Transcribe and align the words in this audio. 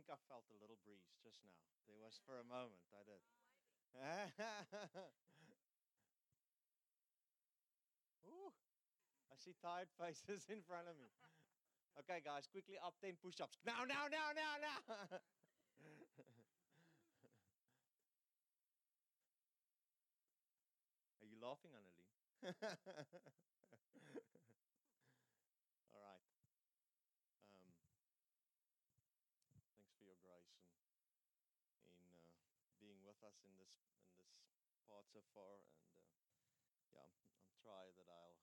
think 0.00 0.16
I 0.16 0.16
felt 0.32 0.48
a 0.48 0.56
little 0.56 0.80
breeze 0.80 1.12
just 1.20 1.44
now. 1.44 1.60
There 1.84 2.00
was 2.00 2.16
for 2.24 2.40
a 2.40 2.46
moment, 2.48 2.80
I 2.96 3.04
did. 3.04 3.20
Ooh, 8.24 8.48
I 9.28 9.36
see 9.36 9.52
tired 9.60 9.92
faces 10.00 10.48
in 10.48 10.64
front 10.64 10.88
of 10.88 10.96
me. 10.96 11.12
Okay, 12.00 12.24
guys, 12.24 12.48
quickly 12.48 12.80
up 12.80 12.96
10 13.04 13.20
push 13.20 13.44
ups. 13.44 13.60
Now, 13.68 13.84
now, 13.84 14.08
now, 14.08 14.32
now, 14.32 14.56
now. 14.56 14.80
Are 21.20 21.28
you 21.28 21.36
laughing, 21.44 21.76
Annalene? 21.76 22.08
All 25.92 26.00
right. 26.00 26.24
Um, 29.50 29.60
thanks 29.76 29.92
for 29.98 30.04
your 30.04 30.16
grace 30.24 30.50
and 30.62 30.70
in 31.98 32.08
uh, 32.16 32.64
being 32.80 33.00
with 33.04 33.18
us 33.26 33.36
in 33.44 33.52
this 33.60 33.72
in 33.80 34.66
this 34.68 34.80
part 34.88 34.98
so 35.10 35.20
far. 35.34 35.58
And 35.58 35.82
uh, 35.98 36.06
yeah, 36.94 37.02
I'm, 37.02 37.14
I'm 37.42 37.54
trying 37.58 37.94
that 37.98 38.08
I'll 38.10 38.38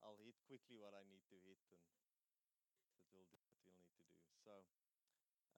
I'll 0.00 0.20
hit 0.24 0.40
quickly 0.48 0.80
what 0.80 0.96
I 0.96 1.04
need 1.04 1.24
to 1.28 1.36
hit 1.44 1.60
and 1.68 1.76
that 1.76 1.92
we'll 3.12 3.12
do 3.12 3.20
what 3.28 3.44
we'll 3.44 3.68
need 3.68 3.84
to 3.84 3.92
do. 4.00 4.32
So 4.40 4.64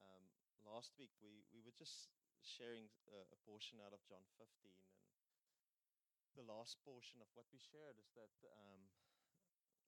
um, 0.03 0.23
last 0.67 0.91
week 0.99 1.15
we 1.23 1.47
we 1.55 1.63
were 1.63 1.75
just 1.75 2.11
sharing 2.43 2.91
a, 3.07 3.23
a 3.31 3.39
portion 3.47 3.79
out 3.79 3.95
of 3.95 4.03
John 4.03 4.27
15 4.35 4.75
and 4.75 5.03
the 6.33 6.49
last 6.49 6.81
portion 6.81 7.21
of 7.21 7.29
what 7.37 7.45
we 7.53 7.61
shared 7.61 7.97
is 8.01 8.09
that 8.17 8.33
um, 8.57 8.89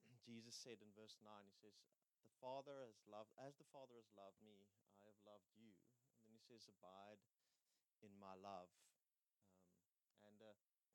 Jesus 0.30 0.54
said 0.54 0.78
in 0.78 0.94
verse 0.94 1.18
9, 1.18 1.26
He 1.50 1.58
says, 1.58 1.74
The 2.22 2.34
Father 2.38 2.86
has 2.86 3.02
loved, 3.10 3.34
as 3.42 3.58
the 3.58 3.66
Father 3.74 3.98
has 3.98 4.10
loved 4.14 4.38
me, 4.46 4.70
I 5.02 5.10
have 5.10 5.18
loved 5.26 5.50
you. 5.58 5.74
And 6.14 6.22
then 6.22 6.38
He 6.38 6.42
says, 6.46 6.70
Abide 6.70 7.22
in 8.06 8.14
my 8.22 8.38
love. 8.38 8.70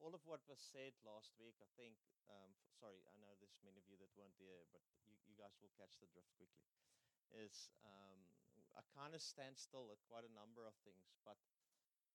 All 0.00 0.16
of 0.16 0.24
what 0.24 0.40
was 0.48 0.58
said 0.58 0.96
last 1.04 1.36
week, 1.36 1.60
I 1.60 1.68
think, 1.76 2.00
um, 2.26 2.56
f- 2.56 2.72
sorry, 2.72 3.04
I 3.04 3.14
know 3.20 3.36
there's 3.36 3.60
many 3.60 3.76
of 3.76 3.86
you 3.86 4.00
that 4.00 4.08
weren't 4.16 4.36
there, 4.40 4.64
but 4.72 4.80
you, 5.04 5.12
you 5.28 5.36
guys 5.36 5.60
will 5.60 5.70
catch 5.76 6.00
the 6.00 6.08
drift 6.08 6.32
quickly. 6.34 6.72
Is 7.30 7.70
um, 7.84 8.26
I 8.74 8.82
kind 8.96 9.12
of 9.14 9.20
stand 9.22 9.60
still 9.60 9.92
at 9.92 10.00
quite 10.08 10.24
a 10.24 10.32
number 10.32 10.64
of 10.64 10.74
things, 10.82 11.14
but 11.22 11.36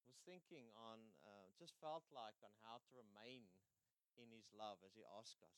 was 0.10 0.18
thinking 0.26 0.74
on, 0.74 1.14
uh, 1.22 1.54
just 1.56 1.78
felt 1.78 2.04
like 2.10 2.36
on 2.42 2.52
how 2.66 2.82
to 2.82 2.92
remain 2.98 3.48
in 4.18 4.34
His 4.34 4.50
love 4.50 4.82
as 4.82 4.98
He 4.98 5.06
asked 5.06 5.40
us, 5.46 5.56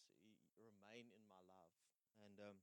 remain 0.59 1.07
in 1.15 1.23
my 1.25 1.39
love. 1.47 1.71
And, 2.19 2.35
um, 2.43 2.57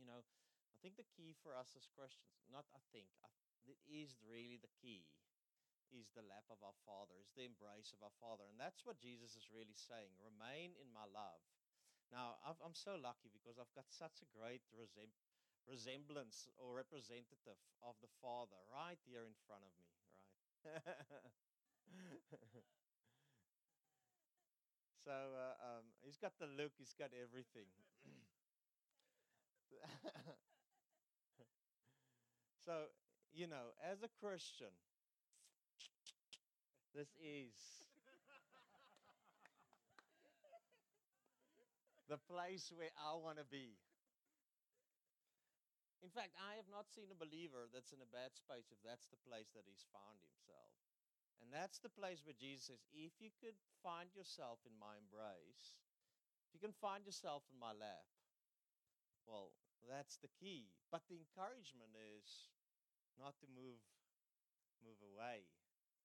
you 0.00 0.08
know, 0.08 0.24
I 0.72 0.76
think 0.80 0.96
the 0.96 1.08
key 1.12 1.36
for 1.36 1.52
us 1.52 1.76
as 1.76 1.88
Christians, 1.92 2.40
not 2.48 2.64
I 2.72 2.80
think, 2.92 3.12
I, 3.20 3.28
it 3.68 3.80
is 3.84 4.16
really 4.24 4.56
the 4.56 4.72
key, 4.80 5.04
is 5.94 6.10
the 6.14 6.26
lap 6.26 6.46
of 6.50 6.62
our 6.62 6.74
Father, 6.86 7.14
is 7.18 7.30
the 7.34 7.46
embrace 7.46 7.94
of 7.94 8.02
our 8.02 8.14
Father. 8.18 8.46
And 8.48 8.58
that's 8.58 8.82
what 8.86 8.98
Jesus 8.98 9.34
is 9.38 9.50
really 9.52 9.76
saying 9.76 10.14
remain 10.18 10.74
in 10.78 10.90
my 10.90 11.06
love. 11.06 11.42
Now, 12.10 12.38
i 12.46 12.54
am 12.62 12.74
so 12.74 12.94
lucky 12.94 13.30
because 13.34 13.58
I've 13.58 13.74
got 13.74 13.90
such 13.90 14.22
a 14.22 14.30
great 14.30 14.62
resem- 14.70 15.18
resemblance 15.66 16.46
or 16.54 16.70
representative 16.74 17.58
of 17.82 17.98
the 17.98 18.10
Father 18.22 18.58
right 18.70 18.98
here 19.02 19.26
in 19.26 19.34
front 19.46 19.66
of 19.66 19.72
me, 19.74 19.86
right? 19.90 20.22
so 25.06 25.10
uh, 25.10 25.54
um, 25.62 25.84
he's 26.02 26.16
got 26.18 26.38
the 26.38 26.46
look, 26.46 26.72
he's 26.78 26.94
got 26.94 27.10
everything. 27.10 27.66
so, 32.64 32.86
you 33.34 33.46
know, 33.46 33.74
as 33.82 34.02
a 34.02 34.08
Christian, 34.22 34.70
this 36.96 37.12
is 37.20 37.52
the 42.08 42.16
place 42.24 42.72
where 42.72 42.88
I 42.96 43.12
want 43.20 43.36
to 43.36 43.44
be. 43.44 43.76
In 46.00 46.08
fact, 46.08 46.32
I 46.40 46.56
have 46.56 46.72
not 46.72 46.88
seen 46.88 47.12
a 47.12 47.18
believer 47.18 47.68
that's 47.68 47.92
in 47.92 48.00
a 48.00 48.08
bad 48.08 48.32
space 48.32 48.72
if 48.72 48.80
that's 48.80 49.12
the 49.12 49.20
place 49.28 49.52
that 49.52 49.68
he's 49.68 49.84
found 49.92 50.16
himself. 50.24 50.72
And 51.44 51.52
that's 51.52 51.76
the 51.84 51.92
place 51.92 52.24
where 52.24 52.38
Jesus 52.38 52.72
says, 52.72 52.80
if 52.96 53.12
you 53.20 53.28
could 53.44 53.60
find 53.84 54.08
yourself 54.16 54.64
in 54.64 54.72
my 54.80 54.96
embrace, 54.96 55.76
if 56.48 56.56
you 56.56 56.62
can 56.64 56.72
find 56.80 57.04
yourself 57.04 57.44
in 57.52 57.60
my 57.60 57.76
lap, 57.76 58.08
well, 59.28 59.52
that's 59.84 60.16
the 60.16 60.32
key. 60.32 60.72
But 60.88 61.04
the 61.12 61.20
encouragement 61.20 61.92
is 61.92 62.48
not 63.20 63.36
to 63.44 63.46
move 63.52 63.84
move 64.80 65.02
away 65.02 65.44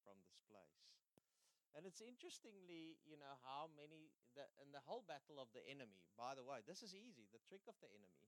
from 0.04 0.18
this 0.26 0.42
place. 0.50 0.82
And 1.72 1.88
it's 1.88 2.04
interestingly, 2.04 3.00
you 3.08 3.16
know, 3.16 3.40
how 3.48 3.72
many 3.80 4.12
the 4.36 4.44
and 4.60 4.76
the 4.76 4.84
whole 4.84 5.08
battle 5.08 5.40
of 5.40 5.48
the 5.56 5.64
enemy, 5.64 6.04
by 6.20 6.36
the 6.36 6.44
way, 6.44 6.60
this 6.68 6.84
is 6.84 6.92
easy. 6.92 7.32
The 7.32 7.40
trick 7.48 7.64
of 7.72 7.80
the 7.80 7.88
enemy 7.88 8.28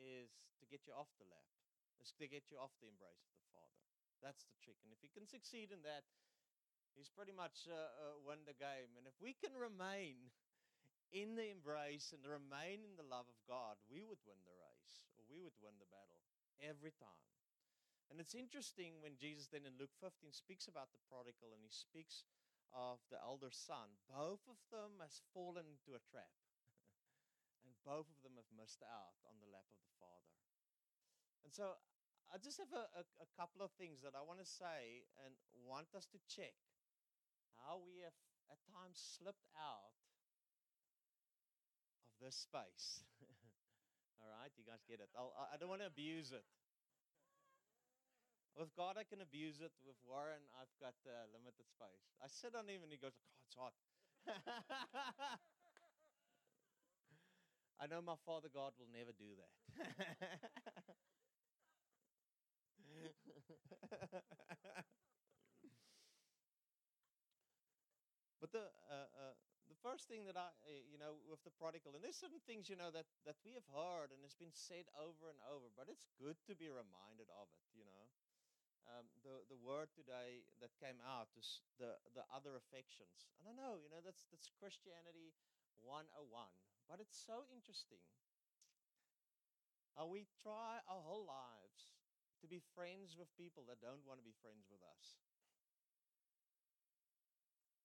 is 0.00 0.32
to 0.60 0.64
get 0.64 0.88
you 0.88 0.96
off 0.96 1.12
the 1.20 1.28
lap, 1.28 1.52
is 2.00 2.16
to 2.16 2.24
get 2.24 2.48
you 2.48 2.56
off 2.56 2.72
the 2.80 2.88
embrace 2.88 3.28
of 3.28 3.36
the 3.36 3.48
Father. 3.52 3.80
That's 4.24 4.48
the 4.48 4.56
trick. 4.64 4.80
And 4.80 4.90
if 4.90 5.04
he 5.04 5.12
can 5.12 5.28
succeed 5.28 5.68
in 5.68 5.84
that, 5.84 6.08
he's 6.96 7.12
pretty 7.12 7.36
much 7.36 7.68
uh, 7.68 7.76
uh, 7.76 8.16
won 8.24 8.40
the 8.48 8.56
game. 8.56 8.96
And 8.96 9.04
if 9.04 9.14
we 9.20 9.36
can 9.36 9.52
remain 9.52 10.32
in 11.12 11.36
the 11.36 11.52
embrace 11.52 12.16
and 12.16 12.24
remain 12.24 12.82
in 12.82 12.96
the 12.96 13.06
love 13.06 13.28
of 13.28 13.38
God, 13.44 13.76
we 13.86 14.00
would 14.02 14.18
win 14.24 14.40
the 14.48 14.56
race 14.56 15.04
or 15.14 15.28
we 15.28 15.44
would 15.44 15.54
win 15.60 15.76
the 15.76 15.90
battle 15.92 16.24
every 16.58 16.96
time. 16.96 17.24
And 18.10 18.20
it's 18.20 18.36
interesting 18.36 19.00
when 19.00 19.16
Jesus 19.16 19.48
then 19.48 19.66
in 19.66 19.74
Luke 19.80 19.94
15 19.98 20.30
speaks 20.30 20.68
about 20.68 20.92
the 20.92 21.02
prodigal 21.08 21.56
and 21.56 21.64
he 21.64 21.72
speaks 21.72 22.22
of 22.74 23.02
the 23.08 23.18
elder 23.22 23.50
son. 23.50 23.94
Both 24.10 24.44
of 24.50 24.58
them 24.70 25.00
has 25.00 25.24
fallen 25.32 25.66
into 25.66 25.96
a 25.96 26.02
trap. 26.10 26.30
and 27.64 27.72
both 27.82 28.10
of 28.10 28.18
them 28.20 28.36
have 28.36 28.50
missed 28.52 28.84
out 28.84 29.16
on 29.24 29.40
the 29.40 29.50
lap 29.50 29.66
of 29.72 29.80
the 29.80 29.94
Father. 29.98 30.34
And 31.46 31.52
so 31.52 31.80
I 32.32 32.36
just 32.40 32.60
have 32.60 32.72
a, 32.72 32.90
a, 32.98 33.04
a 33.24 33.28
couple 33.38 33.62
of 33.62 33.72
things 33.78 34.02
that 34.02 34.16
I 34.16 34.22
want 34.24 34.42
to 34.42 34.48
say 34.48 35.06
and 35.24 35.32
want 35.64 35.92
us 35.94 36.08
to 36.12 36.18
check 36.26 36.56
how 37.64 37.80
we 37.80 38.04
have 38.04 38.16
at 38.52 38.60
times 38.68 39.00
slipped 39.00 39.48
out 39.56 39.96
of 42.04 42.12
this 42.20 42.36
space. 42.36 43.06
All 44.20 44.28
right, 44.40 44.52
you 44.56 44.64
guys 44.64 44.84
get 44.84 45.00
it. 45.00 45.08
I'll, 45.16 45.32
I 45.36 45.56
don't 45.56 45.68
want 45.68 45.80
to 45.80 45.88
abuse 45.88 46.32
it. 46.32 46.44
With 48.56 48.74
God, 48.76 48.96
I 48.96 49.04
can 49.04 49.20
abuse 49.20 49.60
it. 49.60 49.72
With 49.84 49.96
Warren, 50.06 50.42
I've 50.54 50.70
got 50.78 50.94
uh, 51.06 51.26
limited 51.34 51.66
space. 51.66 52.14
I 52.22 52.28
sit 52.30 52.54
on 52.54 52.68
him 52.70 52.82
and 52.86 52.92
he 52.92 52.98
goes, 52.98 53.18
"God, 53.18 53.34
it's 53.46 53.54
hot." 53.58 53.74
I 57.80 57.86
know 57.86 58.00
my 58.00 58.14
Father 58.24 58.48
God 58.52 58.72
will 58.78 58.88
never 58.94 59.10
do 59.12 59.34
that. 59.36 59.50
but 68.40 68.52
the 68.52 68.70
uh, 68.86 69.08
uh, 69.18 69.34
the 69.66 69.74
first 69.82 70.06
thing 70.06 70.24
that 70.30 70.38
I 70.38 70.54
uh, 70.62 70.70
you 70.86 70.98
know 71.02 71.18
with 71.26 71.42
the 71.42 71.50
prodigal, 71.50 71.98
and 71.98 72.04
there's 72.04 72.16
certain 72.16 72.40
things 72.46 72.70
you 72.70 72.78
know 72.78 72.94
that 72.94 73.06
that 73.26 73.36
we 73.42 73.58
have 73.58 73.66
heard 73.74 74.14
and 74.14 74.22
it's 74.22 74.38
been 74.38 74.54
said 74.54 74.86
over 74.94 75.26
and 75.26 75.38
over, 75.50 75.66
but 75.74 75.90
it's 75.90 76.06
good 76.14 76.38
to 76.46 76.54
be 76.54 76.70
reminded 76.70 77.26
of 77.34 77.50
it. 77.50 77.66
You 77.74 77.82
know, 77.82 78.13
um, 78.92 79.08
the 79.24 79.44
the 79.48 79.60
word 79.60 79.88
today 79.96 80.44
that 80.60 80.72
came 80.76 81.00
out 81.00 81.32
is 81.36 81.64
the 81.80 81.96
the 82.12 82.24
other 82.28 82.56
affections, 82.56 83.32
and 83.40 83.48
I 83.48 83.54
know 83.56 83.80
you 83.80 83.88
know 83.88 84.04
that's 84.04 84.28
that's 84.28 84.52
Christianity 84.60 85.32
101. 85.80 86.12
But 86.84 87.00
it's 87.00 87.16
so 87.16 87.48
interesting 87.48 88.04
how 89.96 90.04
we 90.04 90.28
try 90.44 90.84
our 90.84 91.00
whole 91.00 91.24
lives 91.24 91.94
to 92.44 92.46
be 92.50 92.60
friends 92.76 93.16
with 93.16 93.30
people 93.40 93.64
that 93.72 93.80
don't 93.80 94.04
want 94.04 94.20
to 94.20 94.26
be 94.26 94.36
friends 94.44 94.68
with 94.68 94.84
us 94.84 95.16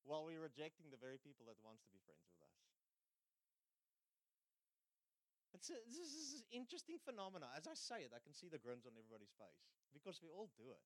while 0.04 0.26
we're 0.26 0.42
rejecting 0.42 0.92
the 0.92 1.00
very 1.00 1.22
people 1.22 1.48
that 1.48 1.56
wants 1.64 1.86
to 1.86 1.92
be 1.94 2.02
friends 2.04 2.26
with 2.28 2.42
us. 2.44 2.60
It's 5.54 5.70
a, 5.70 5.78
this 5.86 6.12
is 6.12 6.44
an 6.44 6.48
interesting 6.52 6.98
phenomenon. 7.00 7.54
As 7.56 7.70
I 7.70 7.78
say 7.78 8.04
it, 8.04 8.12
I 8.12 8.20
can 8.20 8.34
see 8.34 8.50
the 8.50 8.60
grins 8.60 8.90
on 8.90 8.98
everybody's 8.98 9.32
face 9.38 9.79
because 9.94 10.22
we 10.22 10.30
all 10.30 10.50
do 10.58 10.70
it. 10.72 10.86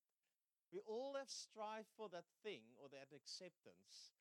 We 0.73 0.81
all 0.89 1.13
have 1.19 1.29
strive 1.29 1.85
for 1.93 2.09
that 2.09 2.25
thing 2.41 2.65
or 2.81 2.89
that 2.89 3.13
acceptance 3.13 4.15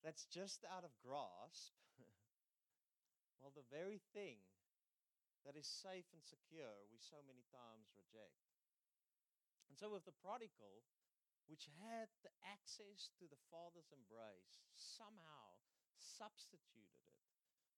that's 0.00 0.24
just 0.30 0.64
out 0.64 0.86
of 0.86 0.94
grasp, 1.02 1.76
well, 3.40 3.52
the 3.52 3.66
very 3.68 4.00
thing 4.14 4.40
that 5.44 5.58
is 5.58 5.68
safe 5.68 6.08
and 6.14 6.22
secure, 6.24 6.86
we 6.90 6.98
so 6.98 7.20
many 7.26 7.44
times 7.52 7.92
reject. 7.94 8.46
And 9.70 9.76
so, 9.76 9.90
with 9.90 10.06
the 10.06 10.16
prodigal, 10.22 10.86
which 11.46 11.70
had 11.82 12.10
the 12.22 12.34
access 12.42 13.10
to 13.18 13.26
the 13.30 13.38
Father's 13.50 13.90
embrace, 13.94 14.66
somehow 14.74 15.58
substituted 15.94 17.02
it 17.06 17.22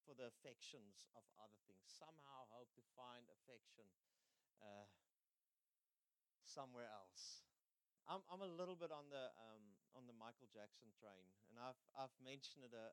for 0.04 0.16
the 0.16 0.28
affections 0.28 1.04
of 1.12 1.24
other 1.36 1.60
things, 1.68 1.84
somehow 1.84 2.48
hoped 2.48 2.72
to 2.76 2.84
find 2.96 3.28
affection 3.28 3.88
uh, 4.64 4.88
somewhere 6.48 6.88
else. 6.88 7.44
I'm, 8.08 8.24
I'm 8.32 8.40
a 8.40 8.48
little 8.48 8.74
bit 8.74 8.88
on 8.88 9.12
the 9.12 9.28
um, 9.36 9.64
on 9.92 10.08
the 10.08 10.16
Michael 10.16 10.48
Jackson 10.48 10.88
train, 10.96 11.28
and 11.52 11.60
I've 11.60 11.76
I've 11.92 12.16
mentioned 12.24 12.64
it 12.64 12.72
a, 12.72 12.88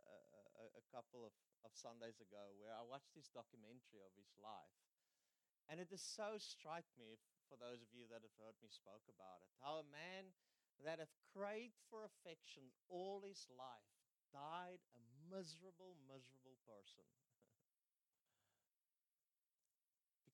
a, 0.60 0.66
a 0.75 0.84
couple 0.92 1.24
of, 1.24 1.31
of 1.63 1.72
Sundays 1.72 2.19
ago 2.19 2.52
where 2.60 2.75
I 2.75 2.84
watched 2.84 3.16
this 3.16 3.31
documentary 3.31 4.04
of 4.04 4.12
his 4.19 4.28
life, 4.36 4.75
and 5.72 5.80
it 5.80 5.88
has 5.96 6.04
so 6.04 6.36
struck 6.36 6.84
me. 7.00 7.16
For 7.46 7.62
those 7.62 7.86
of 7.86 7.94
you 7.94 8.10
that 8.10 8.25
have 8.25 8.38
heard 8.42 8.57
me 8.57 8.74
spoke 8.74 9.06
about 9.06 9.38
it, 9.46 9.54
how 9.62 9.78
a 9.78 9.86
man 9.94 10.34
that 10.81 10.98
have 10.98 11.13
craved 11.30 11.78
for 11.94 12.02
affection 12.02 12.74
all 12.90 13.22
his 13.22 13.46
life 13.54 13.94
died 14.34 14.81
a 14.98 15.00
miserable, 15.30 15.94
miserable 16.10 16.57
person. 16.66 17.06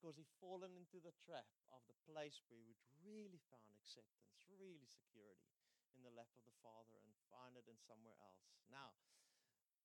Because 0.01 0.17
he'd 0.17 0.41
fallen 0.41 0.73
into 0.73 0.97
the 0.97 1.13
trap 1.21 1.45
of 1.69 1.85
the 1.85 1.93
place 2.09 2.41
where 2.49 2.57
he 2.57 2.65
would 2.65 2.81
really 3.05 3.37
found 3.53 3.69
acceptance, 3.77 4.49
really 4.49 4.81
security 4.89 5.53
in 5.93 6.01
the 6.01 6.09
lap 6.09 6.33
of 6.33 6.41
the 6.41 6.57
Father 6.65 6.97
and 7.05 7.13
find 7.29 7.53
it 7.53 7.69
in 7.69 7.77
somewhere 7.77 8.17
else. 8.17 8.49
Now, 8.73 8.97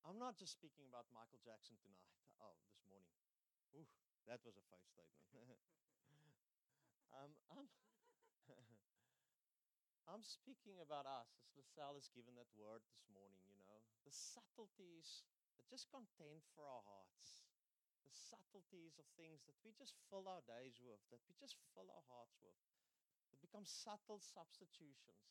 I'm 0.01 0.17
not 0.17 0.33
just 0.33 0.57
speaking 0.57 0.89
about 0.89 1.05
Michael 1.13 1.37
Jackson 1.45 1.77
tonight. 1.77 2.09
Oh, 2.37 2.53
this 2.69 2.77
morning. 2.85 3.17
Ooh, 3.73 3.89
that 4.29 4.37
was 4.45 4.61
a 4.61 4.65
faith 4.69 4.85
statement. 4.93 5.25
um, 7.17 7.33
I'm, 7.49 7.65
I'm 10.05 10.21
speaking 10.21 10.77
about 10.77 11.09
us, 11.09 11.41
as 11.41 11.57
LaSalle 11.57 11.97
has 11.97 12.13
given 12.13 12.37
that 12.37 12.45
word 12.53 12.85
this 12.85 13.01
morning, 13.09 13.41
you 13.49 13.57
know, 13.65 13.81
the 14.05 14.13
subtleties 14.13 15.25
that 15.57 15.65
just 15.65 15.89
contend 15.89 16.45
for 16.53 16.69
our 16.69 16.85
hearts 16.85 17.46
the 18.07 18.15
subtleties 18.15 18.95
of 18.95 19.05
things 19.19 19.43
that 19.45 19.59
we 19.61 19.75
just 19.75 19.99
fill 20.07 20.25
our 20.27 20.43
days 20.47 20.79
with, 20.79 20.99
that 21.11 21.19
we 21.27 21.35
just 21.35 21.59
fill 21.75 21.91
our 21.91 22.05
hearts 22.07 22.39
with, 22.39 22.55
that 23.31 23.43
become 23.43 23.67
subtle 23.67 24.23
substitutions. 24.23 25.27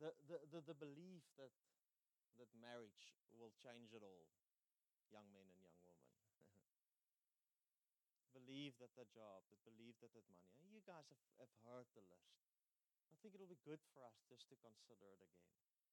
The, 0.00 0.16
the, 0.24 0.38
the, 0.48 0.60
the 0.72 0.78
belief 0.80 1.28
that, 1.36 1.52
that 2.40 2.48
marriage 2.56 3.12
will 3.36 3.52
change 3.60 3.92
it 3.92 4.00
all, 4.00 4.24
young 5.12 5.28
men 5.36 5.44
and 5.44 5.60
young 5.60 5.76
women. 5.84 6.08
believe 8.40 8.72
that 8.80 8.96
the 8.96 9.04
job, 9.12 9.44
that 9.52 9.60
believe 9.68 10.00
that 10.00 10.16
that 10.16 10.24
money. 10.32 10.56
You 10.72 10.80
guys 10.88 11.04
have, 11.12 11.24
have 11.44 11.52
heard 11.68 11.84
the 11.92 12.04
list. 12.08 12.40
I 13.12 13.16
think 13.20 13.36
it'll 13.36 13.50
be 13.50 13.60
good 13.66 13.82
for 13.92 14.00
us 14.06 14.16
just 14.24 14.48
to 14.48 14.56
consider 14.64 15.04
it 15.12 15.20
again, 15.20 15.52
right? 15.60 15.84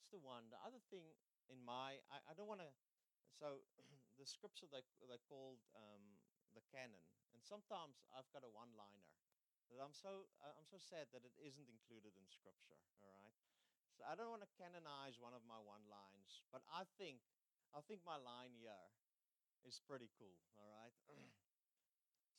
It's 0.00 0.08
the 0.08 0.22
one. 0.22 0.48
The 0.48 0.62
other 0.64 0.80
thing 0.88 1.04
in 1.52 1.58
my 1.62 1.98
I, 2.10 2.18
I 2.30 2.32
don't 2.34 2.50
want 2.50 2.62
to 2.62 2.72
so 3.36 3.62
the 4.20 4.26
scripture 4.26 4.66
they 4.68 4.84
they 5.06 5.20
called 5.28 5.60
um, 5.76 6.18
the 6.56 6.64
canon 6.72 7.02
and 7.34 7.40
sometimes 7.44 8.00
I've 8.14 8.28
got 8.32 8.46
a 8.46 8.50
one 8.50 8.72
liner 8.74 9.10
that 9.70 9.82
I'm 9.82 9.94
so 9.94 10.30
I'm 10.40 10.68
so 10.68 10.78
sad 10.78 11.10
that 11.10 11.26
it 11.26 11.34
isn't 11.38 11.68
included 11.68 12.14
in 12.14 12.24
scripture 12.30 12.78
all 13.02 13.10
right? 13.10 13.36
So 13.96 14.04
I 14.04 14.12
don't 14.12 14.28
want 14.28 14.44
to 14.44 14.52
canonize 14.60 15.16
one 15.16 15.32
of 15.32 15.42
my 15.44 15.58
one 15.58 15.84
lines 15.88 16.44
but 16.54 16.62
I 16.70 16.86
think 17.00 17.22
I 17.74 17.82
think 17.84 18.06
my 18.06 18.16
line 18.16 18.54
here 18.56 18.86
is 19.66 19.82
pretty 19.82 20.08
cool 20.16 20.38
all 20.58 20.70
right? 20.70 20.94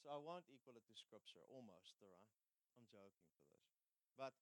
So 0.06 0.14
I 0.14 0.22
won't 0.22 0.46
equal 0.48 0.78
it 0.78 0.86
to 0.88 0.96
scripture 0.96 1.42
almost 1.50 1.98
all 2.00 2.14
right? 2.14 2.38
I'm 2.78 2.86
joking 2.86 3.28
for 3.34 3.50
this. 3.50 3.66
But 4.14 4.38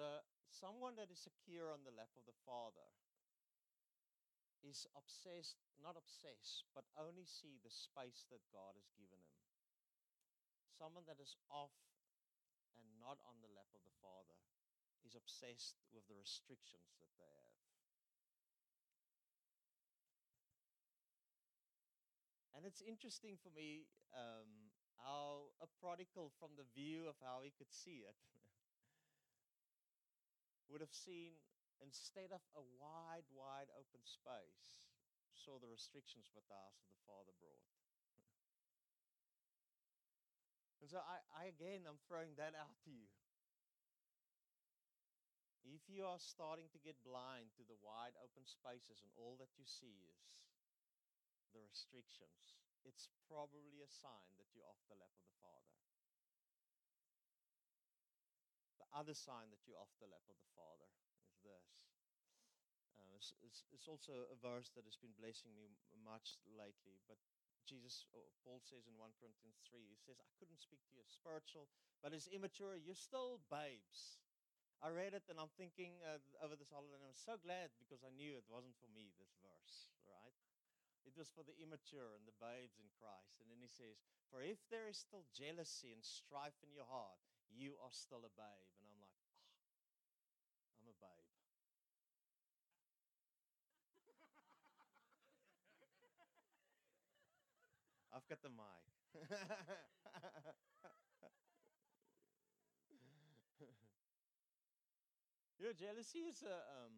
the 0.00 0.24
someone 0.48 0.96
that 0.96 1.12
is 1.12 1.20
secure 1.20 1.68
on 1.68 1.84
the 1.84 1.92
lap 1.92 2.08
of 2.16 2.24
the 2.24 2.40
Father 2.48 2.88
is 4.64 4.88
obsessed, 4.96 5.60
not 5.76 5.96
obsessed, 5.96 6.64
but 6.72 6.88
only 6.96 7.28
see 7.28 7.60
the 7.60 7.72
space 7.72 8.24
that 8.32 8.40
God 8.48 8.76
has 8.80 8.88
given 8.96 9.20
him. 9.20 9.44
Someone 10.72 11.04
that 11.04 11.20
is 11.20 11.36
off 11.52 11.76
and 12.76 12.84
not 12.96 13.20
on 13.28 13.44
the 13.44 13.52
lap 13.52 13.68
of 13.76 13.84
the 13.84 13.96
Father 14.00 14.40
is 15.04 15.16
obsessed 15.16 15.80
with 15.92 16.04
the 16.08 16.16
restrictions 16.16 16.96
that 17.00 17.12
they 17.20 17.28
have. 17.36 17.56
And 22.56 22.68
it's 22.68 22.84
interesting 22.84 23.40
for 23.40 23.48
me 23.56 23.88
um, 24.12 24.72
how 25.00 25.48
a 25.64 25.68
prodigal, 25.80 26.28
from 26.36 26.52
the 26.60 26.68
view 26.76 27.08
of 27.08 27.16
how 27.24 27.40
he 27.40 27.52
could 27.56 27.72
see 27.72 28.04
it, 28.04 28.16
would 30.70 30.80
have 30.80 30.94
seen, 30.94 31.34
instead 31.82 32.30
of 32.30 32.40
a 32.54 32.64
wide, 32.78 33.26
wide 33.34 33.68
open 33.74 34.02
space, 34.06 34.86
saw 35.34 35.58
the 35.58 35.70
restrictions 35.70 36.30
what 36.32 36.46
the 36.46 36.58
house 36.58 36.78
of 36.80 36.88
the 36.94 37.02
Father 37.04 37.34
brought. 37.42 37.66
and 40.80 40.88
so 40.88 40.96
I, 41.04 41.20
I, 41.36 41.52
again, 41.52 41.84
I'm 41.84 42.00
throwing 42.08 42.32
that 42.40 42.56
out 42.56 42.72
to 42.88 42.90
you. 42.90 43.04
If 45.60 45.84
you 45.92 46.08
are 46.08 46.18
starting 46.18 46.72
to 46.72 46.80
get 46.80 46.96
blind 47.04 47.52
to 47.60 47.64
the 47.68 47.76
wide 47.84 48.16
open 48.24 48.48
spaces 48.48 49.04
and 49.04 49.12
all 49.20 49.36
that 49.38 49.52
you 49.60 49.68
see 49.68 50.08
is 50.08 50.18
the 51.52 51.60
restrictions, 51.60 52.56
it's 52.82 53.12
probably 53.28 53.84
a 53.84 53.90
sign 53.92 54.32
that 54.40 54.48
you're 54.56 54.66
off 54.66 54.80
the 54.88 54.96
lap 54.96 55.12
of 55.20 55.26
the 55.28 55.38
Father 55.44 55.70
other 58.94 59.14
sign 59.14 59.50
that 59.50 59.62
you're 59.66 59.78
off 59.78 59.92
the 59.98 60.10
lap 60.10 60.24
of 60.26 60.38
the 60.38 60.52
Father 60.54 60.88
is 61.26 61.38
this. 61.42 61.68
Uh, 62.98 63.10
it's, 63.16 63.32
it's, 63.42 63.62
it's, 63.70 63.88
also 63.88 64.28
a 64.28 64.38
verse 64.38 64.70
that 64.74 64.84
has 64.84 64.98
been 64.98 65.14
blessing 65.16 65.54
me 65.54 65.70
much 66.02 66.36
lately. 66.52 66.98
But 67.06 67.18
Jesus, 67.64 68.04
Paul 68.42 68.60
says 68.60 68.90
in 68.90 68.98
1 68.98 69.20
Corinthians 69.22 69.62
3, 69.70 69.78
he 69.78 69.98
says, 70.00 70.18
I 70.18 70.30
couldn't 70.36 70.60
speak 70.60 70.82
to 70.90 70.96
you 70.98 71.06
spiritual, 71.06 71.70
but 72.02 72.10
as 72.10 72.26
immature, 72.32 72.74
you're 72.74 72.98
still 72.98 73.38
babes. 73.46 74.20
I 74.80 74.88
read 74.88 75.12
it 75.12 75.28
and 75.28 75.36
I'm 75.36 75.52
thinking 75.60 76.00
uh, 76.00 76.16
over 76.40 76.56
this 76.56 76.72
holiday, 76.72 76.96
and 76.96 77.04
I'm 77.04 77.20
so 77.20 77.36
glad 77.36 77.68
because 77.76 78.00
I 78.00 78.10
knew 78.16 78.32
it 78.32 78.48
wasn't 78.48 78.74
for 78.80 78.88
me, 78.90 79.12
this 79.20 79.36
verse, 79.44 79.92
right? 80.08 80.36
It 81.04 81.12
was 81.16 81.28
for 81.28 81.44
the 81.44 81.56
immature 81.60 82.16
and 82.16 82.24
the 82.24 82.36
babes 82.40 82.80
in 82.80 82.88
Christ. 82.96 83.36
And 83.44 83.52
then 83.52 83.60
he 83.60 83.68
says, 83.68 84.00
For 84.32 84.40
if 84.40 84.60
there 84.72 84.88
is 84.88 84.96
still 84.96 85.28
jealousy 85.36 85.92
and 85.92 86.00
strife 86.00 86.56
in 86.64 86.72
your 86.72 86.88
heart, 86.88 87.20
you 87.52 87.76
are 87.82 87.92
still 87.92 88.22
a 88.24 88.32
babe. 88.32 88.70
And 88.78 88.86
I'm 88.88 89.00
like, 89.04 89.16
oh, 89.20 89.44
I'm 90.80 90.88
a 90.88 90.96
babe. 90.96 91.30
I've 98.10 98.19
got 98.30 98.42
the 98.42 98.48
mic. 98.48 98.84
you 105.58 105.66
know, 105.66 105.72
jealousy 105.72 106.20
is 106.30 106.42
a 106.42 106.56
um, 106.70 106.92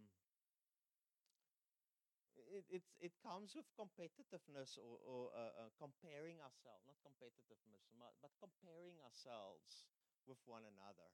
it, 2.37 2.65
it, 2.69 2.85
it 3.01 3.13
comes 3.25 3.57
with 3.57 3.65
competitiveness 3.73 4.77
or, 4.77 5.01
or 5.09 5.23
uh, 5.33 5.53
uh, 5.65 5.71
comparing 5.81 6.37
ourselves, 6.45 6.85
not 6.85 6.99
competitiveness, 7.01 7.89
but 8.21 8.33
comparing 8.41 9.01
ourselves 9.05 9.89
with 10.29 10.39
one 10.45 10.63
another. 10.69 11.09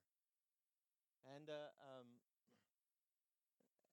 And 1.24 1.48
uh, 1.50 1.70
um, 1.78 2.06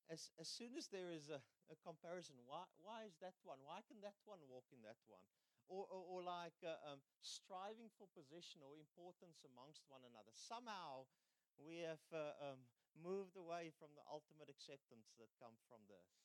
as, 0.10 0.30
as 0.40 0.48
soon 0.50 0.74
as 0.78 0.88
there 0.88 1.12
is 1.12 1.30
a, 1.30 1.42
a 1.70 1.76
comparison, 1.86 2.36
why, 2.46 2.64
why 2.82 3.04
is 3.06 3.16
that 3.22 3.34
one? 3.44 3.60
Why 3.66 3.82
can 3.88 3.98
that 4.02 4.18
one 4.26 4.40
walk 4.50 4.66
in 4.74 4.82
that 4.86 4.98
one? 5.08 5.26
Or, 5.66 5.90
or, 5.90 6.04
or 6.06 6.20
like 6.22 6.62
uh, 6.62 6.78
um, 6.86 7.02
striving 7.26 7.90
for 7.98 8.06
position 8.14 8.62
or 8.62 8.78
importance 8.78 9.42
amongst 9.42 9.82
one 9.90 10.06
another. 10.06 10.30
Somehow 10.38 11.10
we 11.58 11.82
have 11.82 12.06
uh, 12.14 12.38
um, 12.38 12.62
moved 12.94 13.34
away 13.34 13.74
from 13.74 13.90
the 13.98 14.06
ultimate 14.06 14.46
acceptance 14.46 15.18
that 15.18 15.34
comes 15.42 15.66
from 15.66 15.82
this 15.90 16.22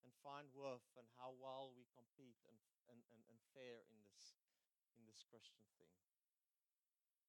and 0.00 0.16
find 0.24 0.48
worth 0.56 0.88
and 0.96 1.04
how 1.20 1.36
well 1.36 1.76
we 1.76 1.84
compete 1.92 2.40
and, 2.48 2.56
and, 2.88 3.04
and, 3.12 3.20
and 3.28 3.38
fare 3.52 3.84
in 3.92 4.00
this, 4.00 4.40
in 4.96 5.04
this 5.04 5.20
Christian 5.28 5.68
thing 5.76 5.92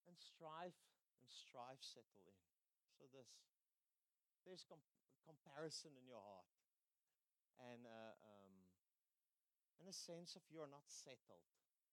and 0.05 0.15
strife 0.21 0.77
and 1.19 1.27
strife 1.29 1.81
settle 1.81 2.23
in. 2.29 2.41
So 2.93 3.09
this, 3.09 3.27
there's 4.45 4.63
com- 4.63 4.85
comparison 5.25 5.97
in 5.97 6.05
your 6.05 6.21
heart, 6.21 6.49
and 7.57 7.83
uh, 7.89 8.13
um, 8.21 8.44
and 9.79 9.87
a 9.89 9.95
sense 9.95 10.35
of 10.35 10.43
you're 10.47 10.69
not 10.69 10.87
settled. 10.87 11.45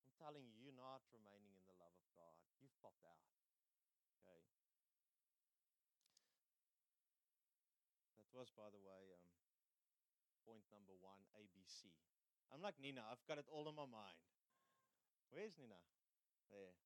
I'm 0.02 0.14
telling 0.18 0.46
you, 0.46 0.54
you're 0.58 0.76
not 0.76 1.02
remaining 1.10 1.54
in 1.54 1.64
the 1.66 1.76
love 1.78 1.94
of 1.94 2.08
God. 2.14 2.36
You've 2.58 2.74
popped 2.78 3.02
out. 3.06 3.26
Okay. 4.22 4.40
That 8.18 8.28
was, 8.30 8.50
by 8.54 8.70
the 8.70 8.80
way, 8.82 9.12
um, 9.14 9.26
point 10.46 10.66
number 10.70 10.94
one, 10.98 11.22
ABC. 11.34 11.90
I'm 12.52 12.60
like 12.60 12.76
Nina. 12.78 13.02
I've 13.08 13.24
got 13.24 13.40
it 13.40 13.48
all 13.48 13.66
in 13.68 13.74
my 13.74 13.88
mind. 13.88 14.20
Where's 15.32 15.56
Nina? 15.56 15.80
There. 16.52 16.76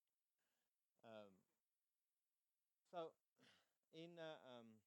Um, 1.02 1.34
so 2.86 3.10
in 3.90 4.14
uh, 4.14 4.38
um, 4.46 4.78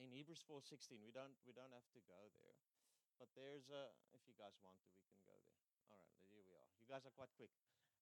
in 0.00 0.08
Hebrews 0.08 0.40
4:16, 0.46 1.04
we 1.04 1.12
don't 1.12 1.36
we 1.44 1.52
don't 1.52 1.72
have 1.74 1.88
to 1.92 2.00
go 2.08 2.32
there, 2.32 2.56
but 3.18 3.28
there's 3.34 3.66
a, 3.68 3.90
if 4.14 4.22
you 4.24 4.34
guys 4.38 4.54
want 4.62 4.78
to, 4.78 4.88
we 4.94 5.02
can 5.10 5.22
go 5.26 5.34
there. 5.34 5.62
All 5.90 5.98
right, 5.98 6.06
here 6.30 6.42
we 6.46 6.54
are. 6.54 6.68
You 6.78 6.86
guys 6.86 7.02
are 7.04 7.14
quite 7.18 7.34
quick. 7.34 7.50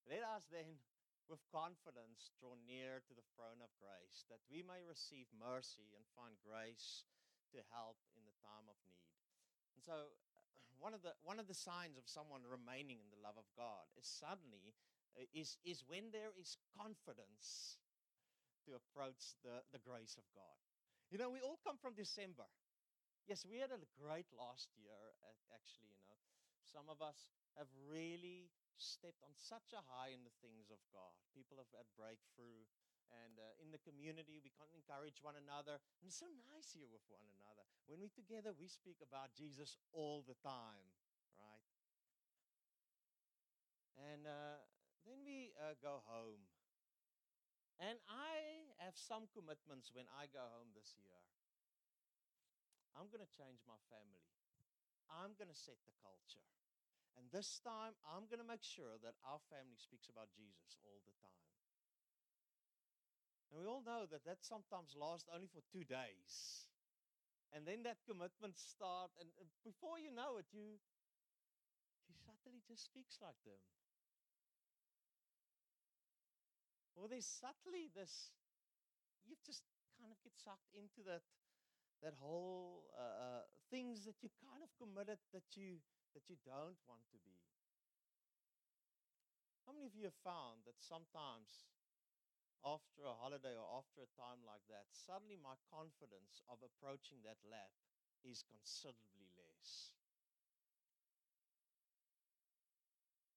Let 0.05 0.23
us 0.23 0.47
then, 0.53 0.79
with 1.27 1.43
confidence, 1.51 2.31
draw 2.39 2.55
near 2.69 3.03
to 3.09 3.13
the 3.17 3.27
throne 3.35 3.59
of 3.65 3.73
grace, 3.81 4.29
that 4.31 4.39
we 4.47 4.63
may 4.63 4.85
receive 4.85 5.27
mercy 5.35 5.97
and 5.97 6.05
find 6.15 6.39
grace 6.45 7.09
to 7.51 7.65
help 7.75 7.99
in 8.15 8.23
the 8.29 8.37
time 8.45 8.69
of 8.69 8.77
need. 8.85 9.11
And 9.75 9.83
so, 9.83 10.15
one 10.79 10.93
of 10.93 11.01
the 11.01 11.17
one 11.25 11.41
of 11.41 11.49
the 11.49 11.57
signs 11.57 11.97
of 11.97 12.05
someone 12.07 12.45
remaining 12.45 13.01
in 13.01 13.09
the 13.11 13.19
love 13.25 13.41
of 13.41 13.49
God 13.57 13.89
is 13.97 14.07
suddenly 14.07 14.77
uh, 15.17 15.25
is 15.33 15.57
is 15.65 15.83
when 15.89 16.13
there 16.13 16.37
is 16.37 16.61
confidence 16.77 17.81
to 18.69 18.77
approach 18.77 19.39
the, 19.47 19.63
the 19.73 19.81
grace 19.83 20.19
of 20.19 20.27
God. 20.35 20.59
You 21.11 21.19
know, 21.19 21.31
we 21.31 21.39
all 21.39 21.59
come 21.63 21.79
from 21.79 21.95
December. 21.95 22.51
Yes, 23.27 23.43
we 23.43 23.59
had 23.59 23.75
a 23.75 23.83
great 23.99 24.31
last 24.39 24.71
year, 24.79 24.95
actually, 25.51 25.91
you 25.91 26.07
know. 26.07 26.23
Some 26.63 26.87
of 26.87 27.03
us 27.03 27.35
have 27.59 27.67
really 27.91 28.55
stepped 28.79 29.19
on 29.27 29.35
such 29.35 29.75
a 29.75 29.83
high 29.83 30.15
in 30.15 30.23
the 30.23 30.35
things 30.39 30.71
of 30.71 30.79
God. 30.95 31.11
People 31.35 31.59
have 31.59 31.71
had 31.75 31.91
breakthrough. 31.99 32.63
And 33.11 33.39
uh, 33.39 33.63
in 33.63 33.75
the 33.75 33.83
community, 33.83 34.39
we 34.39 34.55
can 34.55 34.71
encourage 34.75 35.23
one 35.27 35.35
another. 35.35 35.79
And 35.99 36.07
it's 36.07 36.23
so 36.23 36.31
nice 36.55 36.71
here 36.71 36.87
with 36.87 37.03
one 37.11 37.27
another. 37.39 37.67
When 37.91 37.99
we're 37.99 38.15
together, 38.15 38.55
we 38.55 38.71
speak 38.71 39.03
about 39.03 39.35
Jesus 39.35 39.79
all 39.91 40.23
the 40.23 40.39
time, 40.39 40.87
right? 41.39 41.67
And 43.99 44.27
uh, 44.27 44.63
then 45.03 45.23
we 45.27 45.51
uh, 45.59 45.75
go 45.83 46.03
home. 46.07 46.47
And 47.83 47.99
I 48.07 48.71
have 48.83 48.95
some 48.95 49.31
commitments 49.35 49.91
when 49.95 50.07
I 50.15 50.31
go 50.31 50.43
home 50.43 50.71
this 50.75 50.95
year. 50.99 51.27
I'm 52.97 53.13
going 53.13 53.23
to 53.23 53.37
change 53.37 53.61
my 53.69 53.77
family. 53.93 54.27
I'm 55.13 55.37
going 55.37 55.53
to 55.53 55.55
set 55.57 55.77
the 55.85 55.95
culture. 56.01 56.49
And 57.21 57.29
this 57.33 57.61
time, 57.61 57.97
I'm 58.05 58.29
going 58.29 58.41
to 58.41 58.49
make 58.49 58.65
sure 58.65 58.97
that 59.01 59.17
our 59.25 59.41
family 59.49 59.77
speaks 59.77 60.09
about 60.09 60.33
Jesus 60.33 60.77
all 60.85 61.01
the 61.05 61.17
time. 61.21 61.47
And 63.49 63.61
we 63.61 63.69
all 63.69 63.81
know 63.85 64.05
that 64.11 64.27
that 64.27 64.45
sometimes 64.45 64.97
lasts 64.97 65.31
only 65.33 65.49
for 65.49 65.65
two 65.71 65.85
days. 65.85 66.67
And 67.55 67.65
then 67.65 67.87
that 67.87 68.03
commitment 68.05 68.59
starts, 68.59 69.17
and 69.17 69.31
uh, 69.39 69.47
before 69.65 69.97
you 69.97 70.11
know 70.11 70.37
it, 70.37 70.51
you, 70.53 70.77
you 72.11 72.15
subtly 72.27 72.61
just 72.67 72.85
speaks 72.85 73.17
like 73.23 73.39
them. 73.47 73.63
Or 76.99 77.09
there's 77.09 77.29
subtly 77.29 77.89
this, 77.93 78.35
you 79.25 79.37
just 79.45 79.65
kind 80.01 80.11
of 80.13 80.19
get 80.21 80.37
sucked 80.37 80.75
into 80.75 81.05
that, 81.07 81.25
that 82.03 82.15
whole 82.21 82.85
uh, 82.93 83.01
uh, 83.03 83.43
things 83.71 84.05
that 84.05 84.23
you 84.23 84.29
kind 84.43 84.63
of 84.63 84.71
committed 84.77 85.19
that 85.33 85.47
you 85.57 85.81
that 86.15 86.29
you 86.29 86.37
don't 86.45 86.81
want 86.89 87.05
to 87.13 87.19
be. 87.21 87.37
How 89.67 89.75
many 89.75 89.85
of 89.85 89.95
you 89.99 90.07
have 90.07 90.17
found 90.23 90.63
that 90.65 90.79
sometimes 90.79 91.67
after 92.65 93.03
a 93.05 93.19
holiday 93.19 93.53
or 93.59 93.67
after 93.77 94.01
a 94.07 94.15
time 94.15 94.41
like 94.47 94.63
that, 94.71 94.87
suddenly 94.95 95.37
my 95.37 95.59
confidence 95.69 96.41
of 96.47 96.63
approaching 96.63 97.21
that 97.27 97.43
lap 97.45 97.75
is 98.23 98.47
considerably 98.47 99.29
less? 99.37 99.93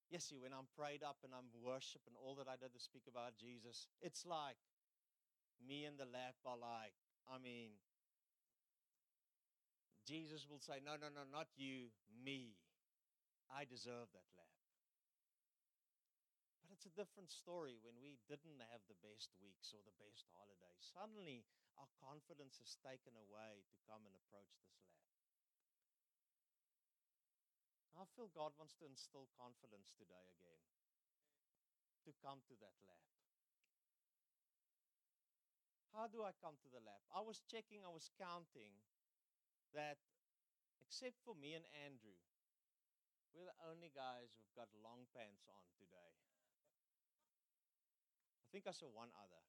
Yes, 0.10 0.26
see, 0.26 0.42
when 0.42 0.54
I'm 0.54 0.66
prayed 0.74 1.06
up 1.06 1.22
and 1.22 1.34
I'm 1.34 1.54
worship 1.62 2.02
and 2.10 2.18
all 2.18 2.34
that 2.42 2.50
I 2.50 2.58
did 2.58 2.74
to 2.74 2.82
speak 2.82 3.06
about 3.06 3.38
Jesus, 3.38 3.86
it's 4.02 4.26
like 4.26 4.58
me 5.62 5.86
and 5.86 5.98
the 5.98 6.10
lap 6.10 6.34
are 6.46 6.58
like, 6.58 6.98
I 7.30 7.38
mean, 7.38 7.78
Jesus 10.10 10.50
will 10.50 10.58
say, 10.58 10.82
No, 10.82 10.98
no, 10.98 11.14
no, 11.14 11.22
not 11.30 11.54
you, 11.54 11.94
me. 12.10 12.58
I 13.54 13.70
deserve 13.70 14.10
that 14.10 14.30
lap. 14.34 14.58
But 16.66 16.74
it's 16.74 16.90
a 16.90 16.98
different 16.98 17.30
story 17.30 17.78
when 17.86 17.94
we 18.02 18.18
didn't 18.26 18.58
have 18.74 18.82
the 18.90 18.98
best 19.06 19.30
weeks 19.38 19.70
or 19.70 19.86
the 19.86 19.94
best 20.02 20.26
holidays. 20.34 20.82
Suddenly, 20.82 21.46
our 21.78 21.86
confidence 22.02 22.58
is 22.58 22.74
taken 22.82 23.14
away 23.22 23.62
to 23.70 23.78
come 23.86 24.02
and 24.10 24.18
approach 24.18 24.50
this 24.66 24.82
lap. 24.82 24.98
I 27.94 28.10
feel 28.18 28.34
God 28.34 28.58
wants 28.58 28.74
to 28.82 28.90
instill 28.90 29.30
confidence 29.38 29.94
today 29.94 30.26
again 30.42 30.66
to 32.10 32.18
come 32.26 32.42
to 32.50 32.56
that 32.66 32.78
lap. 32.90 33.06
How 35.94 36.10
do 36.10 36.26
I 36.26 36.34
come 36.42 36.58
to 36.66 36.70
the 36.74 36.82
lap? 36.82 37.02
I 37.14 37.22
was 37.22 37.46
checking, 37.46 37.86
I 37.86 37.94
was 37.94 38.10
counting 38.18 38.74
that 39.74 39.98
except 40.82 41.16
for 41.26 41.36
me 41.36 41.56
and 41.56 41.66
Andrew, 41.86 42.18
we're 43.34 43.46
the 43.50 43.58
only 43.66 43.90
guys 43.90 44.38
who've 44.38 44.54
got 44.56 44.70
long 44.84 45.08
pants 45.16 45.48
on 45.50 45.66
today. 45.80 46.14
I 48.46 48.48
think 48.52 48.68
I 48.68 48.72
saw 48.72 48.88
one 48.90 49.10
other. 49.16 49.42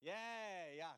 Yeah, 0.00 0.70
yeah. 0.76 0.94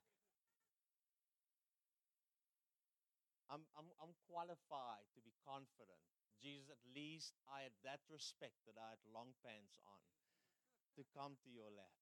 I'm, 3.52 3.66
I'm, 3.76 3.90
I'm 4.00 4.14
qualified 4.30 5.04
to 5.12 5.20
be 5.20 5.34
confident. 5.44 6.00
Jesus, 6.40 6.70
at 6.72 6.80
least 6.96 7.36
I 7.52 7.68
had 7.68 7.76
that 7.84 8.00
respect 8.08 8.56
that 8.64 8.80
I 8.80 8.96
had 8.96 9.02
long 9.12 9.36
pants 9.44 9.76
on 9.84 10.00
to 10.96 11.02
come 11.14 11.36
to 11.44 11.50
your 11.50 11.70
lap. 11.72 11.94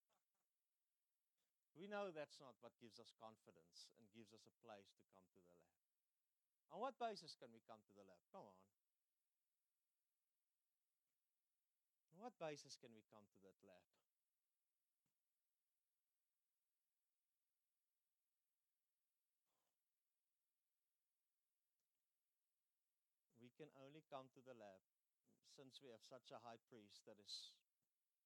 We 1.79 1.87
know 1.87 2.11
that's 2.11 2.43
not 2.43 2.59
what 2.59 2.75
gives 2.83 2.99
us 2.99 3.15
confidence 3.15 3.87
and 3.95 4.03
gives 4.11 4.35
us 4.35 4.43
a 4.43 4.51
place 4.59 4.91
to 4.99 5.07
come 5.15 5.23
to 5.31 5.39
the 5.39 5.47
lab. 5.47 5.79
On 6.75 6.83
what 6.83 6.99
basis 6.99 7.39
can 7.39 7.47
we 7.55 7.63
come 7.63 7.79
to 7.87 7.93
the 7.95 8.03
lab? 8.03 8.19
Come 8.35 8.43
on. 8.43 8.59
On 12.11 12.19
what 12.19 12.35
basis 12.35 12.75
can 12.75 12.91
we 12.91 12.99
come 13.07 13.23
to 13.23 13.39
that 13.47 13.55
lab? 13.63 13.87
We 23.39 23.55
can 23.55 23.71
only 23.79 24.03
come 24.11 24.27
to 24.35 24.43
the 24.43 24.59
lab 24.59 24.83
since 25.55 25.79
we 25.79 25.95
have 25.95 26.03
such 26.03 26.35
a 26.35 26.43
high 26.43 26.59
priest 26.67 27.07
that 27.07 27.15
has 27.23 27.55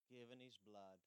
given 0.09 0.41
his 0.41 0.57
blood 0.65 0.97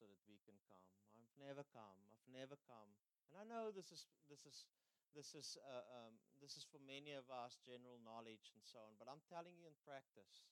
so 0.00 0.08
that 0.08 0.24
we 0.24 0.40
can 0.48 0.56
come. 0.64 0.88
I've 1.20 1.36
never 1.36 1.60
come. 1.68 2.00
I've 2.08 2.28
never 2.32 2.56
come. 2.64 2.96
And 3.28 3.36
I 3.36 3.44
know 3.44 3.68
this 3.68 3.92
is 3.92 4.08
this 4.32 4.48
is 4.48 4.64
this 5.12 5.36
is 5.36 5.60
uh, 5.60 5.84
um, 6.08 6.16
this 6.40 6.56
is 6.56 6.64
for 6.64 6.80
many 6.80 7.12
of 7.12 7.28
us 7.28 7.60
general 7.60 8.00
knowledge 8.00 8.48
and 8.56 8.64
so 8.64 8.80
on. 8.88 8.96
But 8.96 9.12
I'm 9.12 9.20
telling 9.28 9.60
you 9.60 9.68
in 9.68 9.76
practice, 9.84 10.48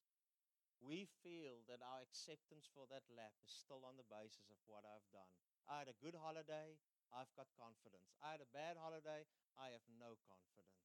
we 0.85 1.09
feel 1.25 1.65
that 1.73 1.81
our 1.81 2.05
acceptance 2.05 2.69
for 2.69 2.85
that 2.93 3.09
lap 3.09 3.33
is 3.41 3.57
still 3.57 3.89
on 3.89 3.97
the 3.97 4.07
basis 4.07 4.53
of 4.53 4.61
what 4.69 4.85
I've 4.85 5.09
done. 5.09 5.33
I 5.65 5.81
had 5.81 5.89
a 5.89 5.97
good 6.05 6.15
holiday, 6.15 6.77
I've 7.11 7.33
got 7.35 7.49
confidence. 7.57 8.13
I 8.21 8.37
had 8.37 8.45
a 8.45 8.55
bad 8.55 8.77
holiday, 8.77 9.25
I 9.57 9.73
have 9.73 9.85
no 9.97 10.21
confidence. 10.29 10.77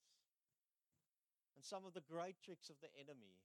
And 1.54 1.62
some 1.62 1.86
of 1.86 1.94
the 1.94 2.06
great 2.06 2.42
tricks 2.42 2.74
of 2.74 2.82
the 2.82 2.90
enemy 2.98 3.38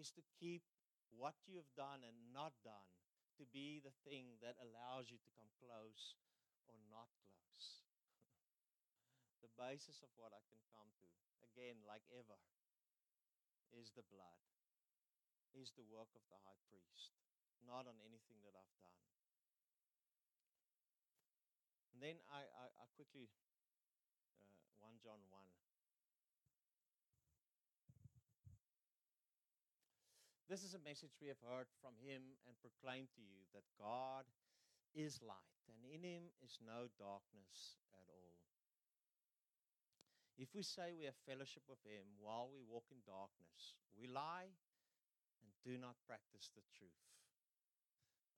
is 0.00 0.08
to 0.16 0.24
keep 0.40 0.64
what 1.12 1.36
you 1.44 1.60
have 1.60 1.68
done 1.76 2.04
and 2.04 2.16
not 2.32 2.56
done 2.64 2.88
to 3.36 3.44
be 3.52 3.80
the 3.84 3.94
thing 4.08 4.40
that 4.40 4.56
allows 4.60 5.12
you 5.12 5.20
to 5.20 5.30
come 5.36 5.48
close 5.60 6.16
or 6.68 6.76
not 6.88 7.08
close. 7.28 7.84
the 9.44 9.52
basis 9.60 10.00
of 10.00 10.10
what 10.16 10.32
I 10.32 10.40
can 10.48 10.60
come 10.72 10.88
to, 11.04 11.08
again, 11.44 11.80
like 11.84 12.04
ever, 12.12 12.40
is 13.76 13.92
the 13.92 14.06
blood 14.08 14.40
is 15.56 15.72
the 15.72 15.88
work 15.88 16.12
of 16.12 16.24
the 16.28 16.36
high 16.44 16.60
priest, 16.68 17.16
not 17.64 17.88
on 17.88 17.96
anything 18.04 18.36
that 18.44 18.52
I've 18.52 18.76
done. 18.76 19.00
And 21.96 22.04
then 22.04 22.20
I, 22.28 22.44
I, 22.44 22.64
I 22.76 22.84
quickly, 22.92 23.32
uh, 24.84 24.84
1 24.84 25.00
John 25.00 25.16
1. 25.32 25.65
This 30.46 30.62
is 30.62 30.78
a 30.78 30.86
message 30.86 31.18
we 31.18 31.26
have 31.26 31.42
heard 31.42 31.66
from 31.82 31.98
him 31.98 32.38
and 32.46 32.54
proclaimed 32.62 33.10
to 33.18 33.22
you 33.22 33.50
that 33.50 33.66
God 33.74 34.30
is 34.94 35.18
light, 35.18 35.58
and 35.66 35.82
in 35.82 36.06
him 36.06 36.30
is 36.38 36.62
no 36.62 36.86
darkness 36.94 37.82
at 37.98 38.06
all. 38.06 38.38
If 40.38 40.54
we 40.54 40.62
say 40.62 40.94
we 40.94 41.10
have 41.10 41.18
fellowship 41.26 41.66
with 41.66 41.82
him 41.82 42.06
while 42.22 42.46
we 42.46 42.62
walk 42.62 42.86
in 42.94 43.02
darkness, 43.02 43.74
we 43.98 44.06
lie 44.06 44.54
and 45.42 45.50
do 45.66 45.74
not 45.82 45.98
practice 46.06 46.46
the 46.54 46.62
truth. 46.78 47.10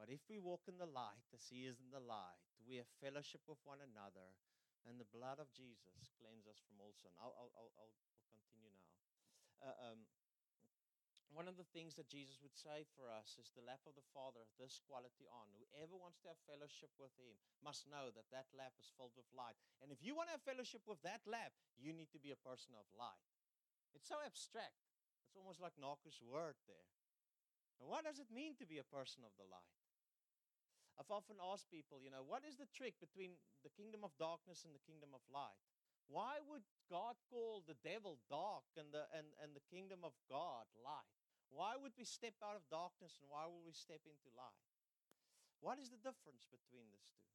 But 0.01 0.09
if 0.09 0.25
we 0.33 0.41
walk 0.41 0.65
in 0.65 0.81
the 0.81 0.89
light 0.89 1.29
as 1.37 1.45
he 1.53 1.69
is 1.69 1.77
in 1.77 1.93
the 1.93 2.01
light, 2.01 2.41
we 2.65 2.81
have 2.81 2.89
fellowship 3.05 3.45
with 3.45 3.61
one 3.69 3.85
another, 3.85 4.33
and 4.89 4.97
the 4.97 5.13
blood 5.13 5.37
of 5.37 5.53
Jesus 5.53 6.09
cleanses 6.17 6.57
us 6.57 6.61
from 6.65 6.81
all 6.81 6.97
sin. 6.97 7.13
I'll, 7.21 7.37
I'll, 7.37 7.53
I'll, 7.53 7.75
I'll 7.77 7.99
continue 8.33 8.73
now. 8.73 8.97
Uh, 9.61 9.93
um, 9.93 10.09
one 11.33 11.47
of 11.47 11.61
the 11.61 11.69
things 11.77 11.95
that 12.01 12.09
Jesus 12.09 12.41
would 12.41 12.57
say 12.57 12.89
for 12.97 13.07
us 13.13 13.37
is 13.37 13.53
the 13.53 13.65
lap 13.65 13.85
of 13.85 13.95
the 13.95 14.11
Father, 14.17 14.49
this 14.57 14.81
quality 14.89 15.29
on. 15.29 15.53
Whoever 15.53 15.95
wants 15.95 16.19
to 16.25 16.33
have 16.33 16.41
fellowship 16.49 16.91
with 16.97 17.13
Him 17.21 17.37
must 17.61 17.85
know 17.87 18.09
that 18.17 18.33
that 18.33 18.49
lap 18.57 18.73
is 18.81 18.91
filled 18.97 19.15
with 19.15 19.29
light. 19.37 19.61
And 19.85 19.93
if 19.93 20.01
you 20.01 20.17
want 20.17 20.33
to 20.33 20.37
have 20.41 20.45
fellowship 20.45 20.83
with 20.89 21.01
that 21.05 21.23
lap, 21.29 21.53
you 21.77 21.93
need 21.93 22.09
to 22.17 22.23
be 22.23 22.33
a 22.33 22.41
person 22.41 22.73
of 22.75 22.89
light. 22.97 23.29
It's 23.93 24.09
so 24.09 24.19
abstract. 24.25 24.89
It's 25.29 25.37
almost 25.37 25.61
like 25.61 25.77
Naku's 25.77 26.19
word 26.25 26.57
there. 26.65 26.89
And 27.79 27.87
what 27.87 28.09
does 28.09 28.19
it 28.19 28.33
mean 28.33 28.57
to 28.59 28.67
be 28.67 28.81
a 28.81 28.89
person 28.89 29.23
of 29.23 29.37
the 29.39 29.47
light? 29.47 29.79
I've 30.99 31.15
often 31.15 31.39
asked 31.39 31.71
people, 31.71 32.03
you 32.03 32.11
know, 32.11 32.27
what 32.27 32.43
is 32.43 32.59
the 32.59 32.67
trick 32.75 32.99
between 32.99 33.39
the 33.63 33.71
kingdom 33.71 34.03
of 34.03 34.11
darkness 34.19 34.67
and 34.67 34.75
the 34.75 34.83
kingdom 34.83 35.15
of 35.15 35.23
light? 35.31 35.63
Why 36.11 36.43
would 36.51 36.65
God 36.91 37.21
call 37.31 37.63
the 37.63 37.79
devil 37.85 38.19
dark 38.27 38.67
and 38.75 38.91
the, 38.91 39.07
and, 39.15 39.31
and 39.39 39.55
the 39.55 39.63
kingdom 39.71 40.03
of 40.03 40.17
God 40.27 40.67
light? 40.81 41.18
Why 41.51 41.75
would 41.81 41.97
we 41.97 42.05
step 42.05 42.37
out 42.45 42.55
of 42.55 42.65
darkness 42.69 43.17
and 43.19 43.27
why 43.29 43.49
will 43.49 43.65
we 43.65 43.73
step 43.73 44.05
into 44.05 44.29
light? 44.37 44.69
What 45.59 45.81
is 45.83 45.91
the 45.91 45.99
difference 45.99 46.47
between 46.47 46.87
these 46.93 47.11
two? 47.19 47.35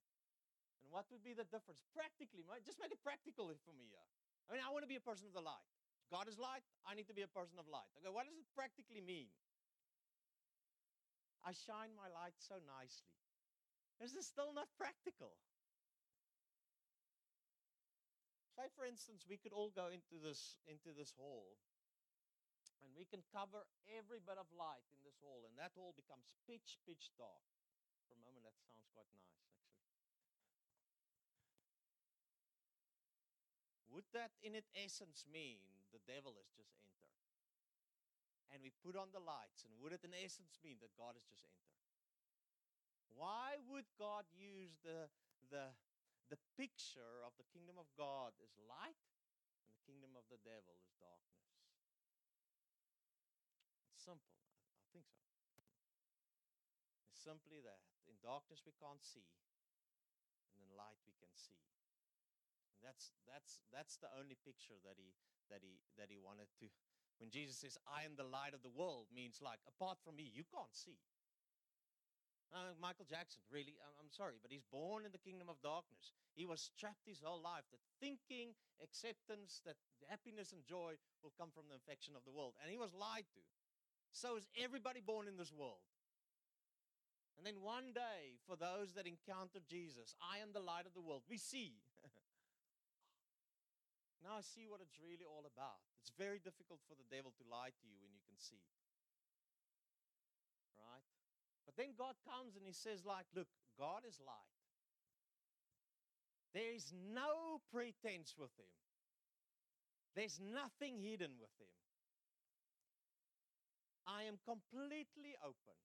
And 0.85 0.87
what 0.93 1.09
would 1.11 1.25
be 1.25 1.35
the 1.35 1.47
difference? 1.49 1.83
Practically, 1.91 2.45
just 2.63 2.79
make 2.79 2.93
it 2.93 3.01
practical 3.03 3.51
for 3.65 3.73
me 3.75 3.89
here. 3.91 4.07
I 4.47 4.55
mean, 4.55 4.63
I 4.63 4.71
want 4.71 4.85
to 4.85 4.91
be 4.91 4.99
a 4.99 5.03
person 5.03 5.27
of 5.27 5.35
the 5.35 5.43
light. 5.43 5.67
God 6.11 6.29
is 6.29 6.37
light, 6.37 6.63
I 6.85 6.93
need 6.93 7.09
to 7.09 7.17
be 7.17 7.25
a 7.25 7.31
person 7.31 7.57
of 7.57 7.65
light. 7.65 7.89
Okay, 7.97 8.11
what 8.11 8.29
does 8.29 8.37
it 8.37 8.45
practically 8.53 9.01
mean? 9.01 9.33
I 11.41 11.51
shine 11.51 11.91
my 11.97 12.07
light 12.07 12.37
so 12.37 12.61
nicely. 12.63 13.17
This 13.99 14.13
is 14.13 14.27
still 14.27 14.53
not 14.53 14.69
practical. 14.77 15.35
Say, 18.55 18.69
for 18.77 18.85
instance, 18.85 19.25
we 19.25 19.41
could 19.41 19.51
all 19.51 19.73
go 19.73 19.89
into 19.89 20.21
this, 20.21 20.61
into 20.69 20.93
this 20.93 21.11
hall 21.17 21.57
and 22.83 22.91
we 22.91 23.07
can 23.07 23.23
cover 23.31 23.63
every 23.87 24.19
bit 24.19 24.35
of 24.35 24.51
light 24.51 24.83
in 24.91 24.99
this 25.07 25.15
hall, 25.23 25.47
and 25.47 25.55
that 25.55 25.71
hall 25.73 25.95
becomes 25.95 26.27
pitch, 26.43 26.75
pitch 26.83 27.15
dark. 27.15 27.47
For 28.05 28.13
a 28.13 28.21
moment, 28.27 28.43
that 28.43 28.59
sounds 28.59 28.83
quite 28.91 29.07
nice, 29.15 29.31
actually. 29.39 29.63
Would 33.95 34.05
that, 34.11 34.35
in 34.43 34.51
its 34.51 34.67
essence, 34.75 35.23
mean 35.23 35.63
the 35.95 36.03
devil 36.03 36.35
has 36.35 36.49
just 36.51 36.75
entered? 36.75 37.07
And 38.51 38.61
we 38.61 38.75
put 38.83 38.99
on 38.99 39.09
the 39.15 39.23
lights, 39.23 39.63
and 39.63 39.73
would 39.79 39.95
it, 39.95 40.03
in 40.03 40.13
essence, 40.13 40.59
mean 40.61 40.77
that 40.83 40.91
God 40.99 41.15
has 41.15 41.25
just 41.25 41.47
entered? 41.47 41.73
Why 43.13 43.61
would 43.69 43.85
God 43.97 44.25
use 44.33 44.75
the, 44.81 45.07
the, 45.53 45.71
the 46.33 46.41
picture 46.57 47.21
of 47.21 47.37
the 47.37 47.45
kingdom 47.53 47.77
of 47.77 47.85
God 47.93 48.33
as 48.41 48.49
light 48.65 48.97
and 49.61 49.69
the 49.69 49.77
kingdom 49.85 50.17
of 50.17 50.25
the 50.33 50.41
devil 50.41 50.73
as 50.81 50.93
darkness? 50.97 51.62
Simple. 54.03 54.35
I, 54.75 54.83
think 54.91 55.07
so. 55.07 55.23
It's 57.07 57.23
simply 57.23 57.63
that. 57.63 57.79
In 58.11 58.19
darkness 58.19 58.67
we 58.67 58.75
can't 58.75 58.99
see, 58.99 59.23
and 60.51 60.59
in 60.59 60.75
light 60.75 60.99
we 61.07 61.15
can 61.15 61.31
see. 61.31 61.55
And 62.75 62.83
that's 62.83 63.15
that's 63.23 63.63
that's 63.71 63.95
the 64.03 64.11
only 64.19 64.35
picture 64.35 64.75
that 64.83 64.99
he 64.99 65.15
that 65.47 65.63
he 65.63 65.79
that 65.95 66.11
he 66.11 66.19
wanted 66.19 66.51
to 66.59 66.67
when 67.23 67.31
Jesus 67.31 67.55
says, 67.63 67.79
I 67.87 68.03
am 68.03 68.19
the 68.19 68.27
light 68.27 68.51
of 68.51 68.67
the 68.67 68.73
world, 68.73 69.07
means 69.13 69.39
like, 69.39 69.63
apart 69.63 69.95
from 70.03 70.19
me, 70.19 70.27
you 70.27 70.43
can't 70.43 70.75
see. 70.75 70.99
Uh, 72.51 72.75
Michael 72.77 73.07
Jackson, 73.09 73.41
really, 73.49 73.79
I'm, 73.81 73.95
I'm 74.05 74.13
sorry, 74.13 74.37
but 74.43 74.51
he's 74.53 74.67
born 74.69 75.09
in 75.09 75.15
the 75.15 75.23
kingdom 75.23 75.49
of 75.49 75.57
darkness. 75.63 76.13
He 76.37 76.45
was 76.45 76.69
trapped 76.77 77.07
his 77.07 77.23
whole 77.23 77.41
life 77.41 77.65
that 77.73 77.81
thinking, 77.97 78.53
acceptance, 78.83 79.63
that 79.65 79.79
happiness 80.05 80.53
and 80.53 80.61
joy 80.67 80.99
will 81.25 81.33
come 81.33 81.49
from 81.49 81.65
the 81.71 81.79
infection 81.79 82.13
of 82.13 82.27
the 82.27 82.35
world. 82.35 82.53
And 82.61 82.69
he 82.69 82.77
was 82.77 82.93
lied 82.93 83.25
to. 83.33 83.41
So 84.13 84.37
is 84.37 84.45
everybody 84.53 85.01
born 85.01 85.27
in 85.27 85.41
this 85.41 85.51
world. 85.51 85.81
And 87.35 87.43
then 87.43 87.65
one 87.65 87.97
day, 87.97 88.37
for 88.45 88.55
those 88.55 88.93
that 88.93 89.09
encounter 89.09 89.57
Jesus, 89.65 90.13
I 90.21 90.37
am 90.39 90.53
the 90.53 90.61
light 90.61 90.85
of 90.85 90.93
the 90.93 91.01
world, 91.01 91.25
we 91.25 91.41
see. 91.41 91.81
now 94.23 94.37
I 94.37 94.45
see 94.45 94.69
what 94.69 94.85
it's 94.85 95.01
really 95.01 95.25
all 95.25 95.49
about. 95.49 95.81
It's 95.99 96.13
very 96.13 96.37
difficult 96.37 96.85
for 96.85 96.93
the 96.93 97.09
devil 97.09 97.33
to 97.41 97.43
lie 97.49 97.73
to 97.73 97.85
you 97.89 97.97
when 97.99 98.13
you 98.13 98.21
can 98.29 98.37
see. 98.37 98.61
Right? 100.77 101.03
But 101.65 101.73
then 101.73 101.97
God 101.97 102.13
comes 102.21 102.53
and 102.53 102.69
he 102.69 102.71
says, 102.71 103.01
like, 103.01 103.25
look, 103.33 103.49
God 103.81 104.05
is 104.05 104.21
light. 104.21 104.53
There 106.53 106.69
is 106.69 106.93
no 106.93 107.65
pretense 107.73 108.37
with 108.37 108.53
him. 108.61 108.69
There's 110.13 110.37
nothing 110.37 111.01
hidden 111.01 111.41
with 111.41 111.57
him. 111.57 111.73
I 114.03 114.27
am 114.27 114.41
completely 114.43 115.35
open. 115.39 115.77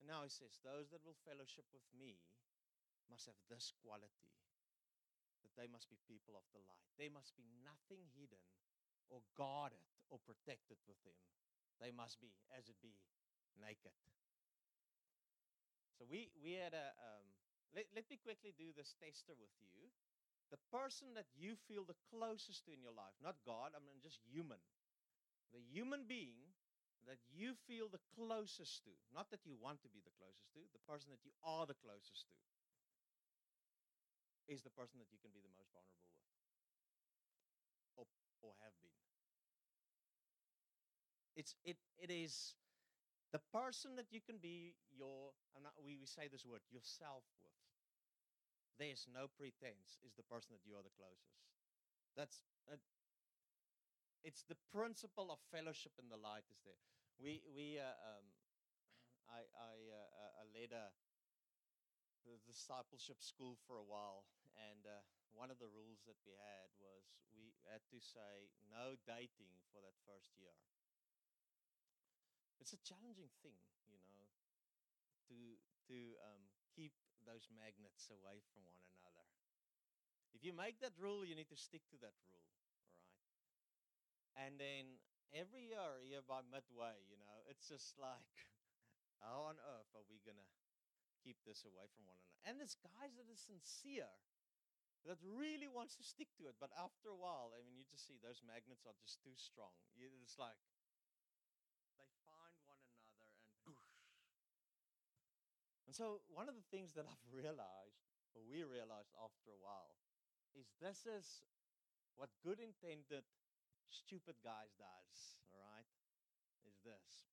And 0.00 0.08
now 0.08 0.24
he 0.24 0.32
says, 0.32 0.62
Those 0.62 0.88
that 0.94 1.04
will 1.04 1.18
fellowship 1.26 1.66
with 1.74 1.84
me 1.92 2.22
must 3.10 3.26
have 3.26 3.38
this 3.48 3.72
quality 3.84 4.32
that 5.42 5.54
they 5.56 5.68
must 5.70 5.88
be 5.88 5.98
people 6.08 6.36
of 6.36 6.46
the 6.52 6.62
light. 6.64 6.88
There 6.96 7.12
must 7.12 7.34
be 7.38 7.46
nothing 7.64 8.04
hidden 8.14 8.42
or 9.08 9.24
guarded 9.36 9.84
or 10.08 10.20
protected 10.22 10.78
with 10.84 10.98
him. 11.04 11.16
They 11.78 11.94
must 11.94 12.18
be, 12.18 12.34
as 12.52 12.66
it 12.68 12.78
be, 12.82 12.96
naked. 13.58 13.94
So 15.98 16.06
we, 16.06 16.30
we 16.38 16.54
had 16.54 16.74
a, 16.74 16.94
um, 17.02 17.26
let, 17.74 17.90
let 17.94 18.06
me 18.06 18.18
quickly 18.18 18.54
do 18.54 18.70
this 18.74 18.94
tester 18.98 19.34
with 19.34 19.50
you. 19.58 19.90
The 20.48 20.62
person 20.72 21.12
that 21.18 21.28
you 21.36 21.58
feel 21.68 21.84
the 21.84 21.98
closest 22.08 22.64
to 22.66 22.72
in 22.72 22.80
your 22.80 22.94
life, 22.94 23.14
not 23.20 23.36
God, 23.44 23.76
I 23.76 23.82
mean 23.84 24.00
just 24.00 24.22
human. 24.24 24.62
The 25.52 25.60
human 25.60 26.08
being 26.08 26.56
that 27.08 27.18
you 27.32 27.56
feel 27.64 27.88
the 27.88 28.04
closest 28.12 28.84
to, 28.84 28.92
not 29.16 29.32
that 29.32 29.42
you 29.48 29.56
want 29.56 29.80
to 29.80 29.88
be 29.88 30.04
the 30.04 30.12
closest 30.20 30.52
to, 30.52 30.60
the 30.76 30.84
person 30.84 31.08
that 31.08 31.24
you 31.24 31.32
are 31.40 31.64
the 31.64 31.76
closest 31.80 32.28
to, 32.28 32.36
is 34.52 34.60
the 34.60 34.72
person 34.72 35.00
that 35.00 35.08
you 35.08 35.16
can 35.20 35.32
be 35.32 35.40
the 35.40 35.52
most 35.56 35.72
vulnerable 35.72 36.12
with 36.12 36.28
or, 37.96 38.04
or 38.44 38.52
have 38.60 38.76
been. 38.84 38.92
It's, 41.36 41.56
it, 41.64 41.80
it 41.96 42.12
is 42.12 42.56
the 43.32 43.40
person 43.52 43.96
that 43.96 44.12
you 44.12 44.20
can 44.20 44.36
be 44.40 44.76
your, 44.92 45.32
not, 45.60 45.76
we, 45.80 45.96
we 45.96 46.08
say 46.08 46.28
this 46.28 46.44
word, 46.44 46.60
yourself 46.68 47.24
with. 47.40 47.56
There's 48.76 49.08
no 49.10 49.26
pretense, 49.32 49.98
is 50.06 50.14
the 50.14 50.26
person 50.28 50.54
that 50.54 50.62
you 50.62 50.76
are 50.76 50.84
the 50.84 50.94
closest. 50.94 51.40
That's, 52.16 52.42
it's 54.24 54.44
the 54.48 54.58
principle 54.74 55.30
of 55.30 55.38
fellowship 55.54 55.92
in 55.98 56.08
the 56.10 56.18
light 56.18 56.46
is 56.50 56.58
there. 56.64 56.84
We 57.18 57.42
we 57.54 57.78
uh, 57.78 57.84
um, 57.84 58.24
I 59.28 59.42
I, 59.44 59.74
uh, 59.92 60.08
uh 60.22 60.32
I 60.40 60.44
led 60.54 60.72
a 60.72 60.90
the 62.24 62.38
discipleship 62.46 63.18
school 63.22 63.58
for 63.66 63.76
a 63.78 63.82
while, 63.86 64.22
and 64.54 64.86
uh, 64.86 65.02
one 65.34 65.50
of 65.50 65.58
the 65.58 65.66
rules 65.70 65.98
that 66.06 66.18
we 66.22 66.34
had 66.38 66.70
was 66.78 67.10
we 67.34 67.54
had 67.66 67.82
to 67.90 67.98
say 67.98 68.50
no 68.70 68.94
dating 69.06 69.58
for 69.72 69.82
that 69.82 69.98
first 70.06 70.30
year. 70.38 70.54
It's 72.60 72.72
a 72.72 72.78
challenging 72.84 73.30
thing, 73.42 73.58
you 73.88 73.98
know, 74.06 74.26
to 75.28 75.38
to 75.88 75.98
um, 76.24 76.42
keep 76.74 76.92
those 77.26 77.48
magnets 77.54 78.10
away 78.10 78.40
from 78.52 78.64
one 78.66 78.80
another. 79.00 79.26
If 80.34 80.44
you 80.44 80.52
make 80.52 80.80
that 80.80 80.96
rule, 80.98 81.24
you 81.24 81.34
need 81.34 81.48
to 81.50 81.56
stick 81.56 81.82
to 81.90 81.98
that 82.00 82.14
rule. 82.32 82.46
All 82.72 82.76
right. 82.76 84.46
And 84.46 84.60
then 84.60 85.00
every 85.34 85.68
year, 85.68 86.00
year 86.04 86.24
by 86.24 86.44
midway, 86.46 86.96
you 87.08 87.18
know, 87.20 87.36
it's 87.48 87.68
just 87.68 87.96
like, 88.00 88.34
how 89.22 89.50
on 89.50 89.56
earth 89.60 89.90
are 89.96 90.06
we 90.08 90.22
going 90.24 90.38
to 90.38 90.48
keep 91.20 91.36
this 91.44 91.64
away 91.66 91.88
from 91.92 92.06
one 92.08 92.16
another? 92.18 92.40
And 92.46 92.62
it's 92.62 92.78
guys 92.78 93.16
that 93.18 93.28
are 93.28 93.38
sincere, 93.38 94.10
that 95.06 95.20
really 95.22 95.70
wants 95.70 95.94
to 95.96 96.04
stick 96.04 96.28
to 96.36 96.50
it. 96.50 96.58
But 96.58 96.74
after 96.74 97.08
a 97.08 97.18
while, 97.18 97.54
I 97.54 97.62
mean, 97.62 97.78
you 97.78 97.86
just 97.86 98.04
see 98.04 98.18
those 98.18 98.42
magnets 98.42 98.84
are 98.84 98.96
just 98.98 99.22
too 99.22 99.34
strong. 99.38 99.72
It's 99.96 100.36
like 100.36 100.58
they 101.96 102.10
find 102.28 102.56
one 102.68 102.76
another 102.84 103.16
and 103.32 103.40
goosh. 103.64 104.04
And 105.88 105.96
so, 105.96 106.20
one 106.28 106.52
of 106.52 106.56
the 106.58 106.66
things 106.68 106.92
that 106.98 107.08
I've 107.08 107.26
realized, 107.32 108.04
or 108.36 108.44
we 108.44 108.60
realized 108.60 109.16
after 109.16 109.48
a 109.48 109.60
while, 109.64 109.96
is 110.52 110.68
this 110.82 111.08
is 111.08 111.48
what 112.20 112.28
good 112.44 112.60
intended 112.60 113.24
stupid 113.90 114.36
guys 114.44 114.72
does, 114.76 115.38
all 115.52 115.60
right, 115.60 115.88
is 116.68 116.78
this. 116.84 117.28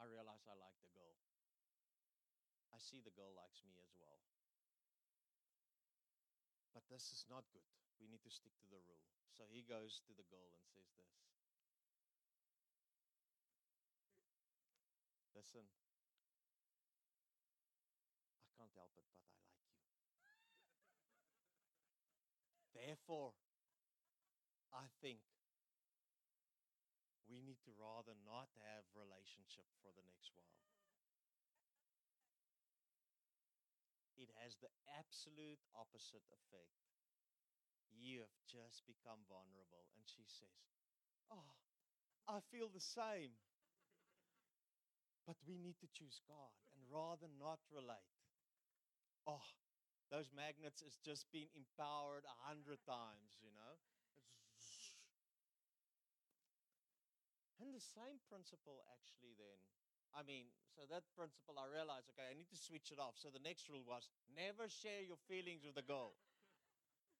I 0.00 0.08
realize 0.08 0.48
I 0.48 0.56
like 0.56 0.76
the 0.80 0.92
girl. 0.96 1.20
I 2.72 2.80
see 2.80 3.04
the 3.04 3.12
girl 3.12 3.30
likes 3.36 3.60
me 3.62 3.76
as 3.76 3.92
well. 4.00 4.24
But 6.72 6.88
this 6.88 7.12
is 7.12 7.28
not 7.28 7.44
good. 7.52 7.68
We 8.00 8.08
need 8.08 8.24
to 8.24 8.32
stick 8.32 8.56
to 8.64 8.68
the 8.72 8.80
rule. 8.88 9.04
So 9.36 9.44
he 9.48 9.60
goes 9.62 10.00
to 10.08 10.12
the 10.16 10.26
girl 10.32 10.52
and 10.56 10.64
says 10.72 10.88
this 10.96 11.12
Listen, 15.32 15.64
I 18.40 18.48
can't 18.56 18.72
help 18.76 18.92
it, 18.96 19.08
but 19.16 19.24
I 19.24 19.32
like 19.36 19.64
you. 19.64 19.80
Therefore, 22.76 23.32
I 24.82 24.88
think 25.00 25.20
we 27.26 27.40
need 27.42 27.58
to 27.66 27.72
rather 27.74 28.14
not 28.22 28.46
have 28.62 28.84
relationship 28.94 29.66
for 29.82 29.90
the 29.96 30.06
next 30.06 30.30
while. 30.36 30.62
It 34.16 34.30
has 34.40 34.56
the 34.56 34.70
absolute 34.98 35.60
opposite 35.74 36.24
effect. 36.32 36.72
You 37.94 38.20
have 38.20 38.34
just 38.48 38.84
become 38.86 39.22
vulnerable. 39.28 39.86
And 39.94 40.02
she 40.04 40.24
says, 40.26 40.66
Oh, 41.30 41.54
I 42.28 42.40
feel 42.50 42.68
the 42.68 42.80
same. 42.80 43.32
But 45.26 45.36
we 45.44 45.58
need 45.58 45.80
to 45.80 45.88
choose 45.88 46.20
God 46.28 46.54
and 46.72 46.88
rather 46.88 47.26
not 47.26 47.58
relate. 47.72 48.06
Oh, 49.26 49.42
those 50.10 50.30
magnets 50.34 50.82
is 50.82 50.98
just 51.04 51.26
been 51.32 51.48
empowered 51.54 52.24
a 52.24 52.48
hundred 52.48 52.78
times, 52.86 53.38
you 53.42 53.50
know. 53.52 53.78
And 57.62 57.70
the 57.70 57.78
same 57.94 58.18
principle 58.26 58.82
actually 58.90 59.38
then. 59.38 59.58
I 60.10 60.26
mean, 60.26 60.50
so 60.74 60.82
that 60.90 61.06
principle 61.14 61.62
I 61.62 61.70
realized, 61.70 62.10
okay, 62.10 62.26
I 62.26 62.34
need 62.34 62.50
to 62.50 62.58
switch 62.58 62.90
it 62.90 62.98
off. 62.98 63.14
So 63.14 63.30
the 63.30 63.38
next 63.38 63.70
rule 63.70 63.86
was 63.86 64.10
never 64.34 64.66
share 64.66 64.98
your 65.06 65.16
feelings 65.30 65.62
with 65.62 65.78
the 65.78 65.86
girl. 65.86 66.18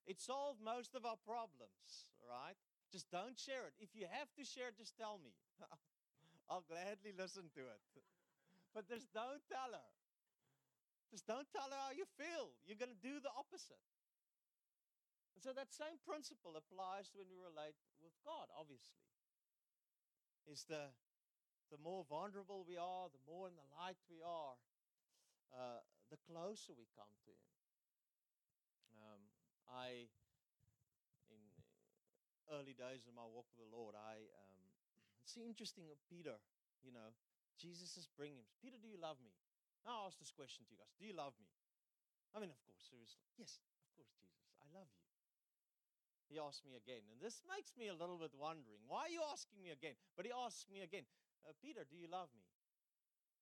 It 0.02 0.18
solved 0.18 0.58
most 0.58 0.98
of 0.98 1.06
our 1.06 1.16
problems, 1.22 2.10
right? 2.26 2.58
Just 2.90 3.06
don't 3.14 3.38
share 3.38 3.70
it. 3.70 3.78
If 3.78 3.94
you 3.94 4.10
have 4.10 4.34
to 4.34 4.42
share 4.42 4.74
just 4.74 4.98
tell 4.98 5.22
me. 5.22 5.30
I'll 6.50 6.66
gladly 6.66 7.14
listen 7.14 7.46
to 7.54 7.62
it. 7.70 7.82
But 8.74 8.90
just 8.90 9.06
don't 9.14 9.40
tell 9.46 9.72
her. 9.72 9.88
Just 11.14 11.24
don't 11.24 11.46
tell 11.54 11.70
her 11.70 11.80
how 11.86 11.94
you 11.94 12.08
feel. 12.18 12.50
You're 12.66 12.80
going 12.80 12.92
to 12.92 13.04
do 13.04 13.22
the 13.22 13.30
opposite. 13.32 13.80
And 15.36 15.40
so 15.40 15.54
that 15.54 15.70
same 15.72 16.00
principle 16.02 16.58
applies 16.58 17.12
when 17.14 17.28
we 17.30 17.38
relate 17.38 17.78
with 18.00 18.12
God, 18.24 18.50
obviously. 18.52 19.00
Is 20.50 20.64
the 20.68 20.90
the 21.72 21.80
more 21.80 22.04
vulnerable 22.04 22.68
we 22.68 22.76
are, 22.76 23.08
the 23.08 23.24
more 23.24 23.48
in 23.48 23.56
the 23.56 23.64
light 23.80 23.96
we 24.12 24.20
are, 24.20 24.54
uh, 25.56 25.80
the 26.12 26.20
closer 26.28 26.76
we 26.76 26.84
come 26.92 27.08
to 27.24 27.32
Him. 27.32 27.48
Um, 28.92 29.20
I, 29.72 30.12
in 31.32 31.40
early 32.52 32.76
days 32.76 33.08
of 33.08 33.16
my 33.16 33.24
walk 33.24 33.48
with 33.56 33.64
the 33.64 33.72
Lord, 33.72 33.96
I 33.96 34.20
um, 34.36 34.60
it's 35.24 35.40
interesting 35.40 35.88
Peter. 36.12 36.36
You 36.84 36.92
know, 36.92 37.16
Jesus 37.56 37.96
is 37.96 38.10
bringing 38.18 38.42
him. 38.42 38.50
Peter, 38.58 38.76
do 38.76 38.90
you 38.90 38.98
love 38.98 39.16
me? 39.22 39.32
Now 39.86 40.04
I 40.04 40.12
ask 40.12 40.18
this 40.18 40.34
question 40.34 40.66
to 40.66 40.70
you 40.74 40.78
guys: 40.82 40.92
Do 40.98 41.06
you 41.06 41.16
love 41.16 41.32
me? 41.40 41.48
I 42.34 42.40
mean, 42.40 42.52
of 42.52 42.60
course, 42.64 42.84
seriously, 42.88 43.24
yes, 43.36 43.60
of 43.84 43.88
course, 43.96 44.12
Jesus, 44.16 44.44
I 44.60 44.66
love 44.72 44.88
you. 44.88 45.11
He 46.32 46.40
asked 46.40 46.64
me 46.64 46.72
again, 46.80 47.04
and 47.12 47.20
this 47.20 47.44
makes 47.44 47.76
me 47.76 47.92
a 47.92 47.96
little 48.00 48.16
bit 48.16 48.32
wondering. 48.32 48.80
Why 48.88 49.04
are 49.04 49.12
you 49.12 49.20
asking 49.20 49.60
me 49.60 49.68
again? 49.68 49.92
But 50.16 50.24
he 50.24 50.32
asked 50.32 50.64
me 50.72 50.80
again, 50.80 51.04
uh, 51.44 51.52
Peter, 51.60 51.84
do 51.84 51.92
you 51.92 52.08
love 52.08 52.32
me? 52.32 52.48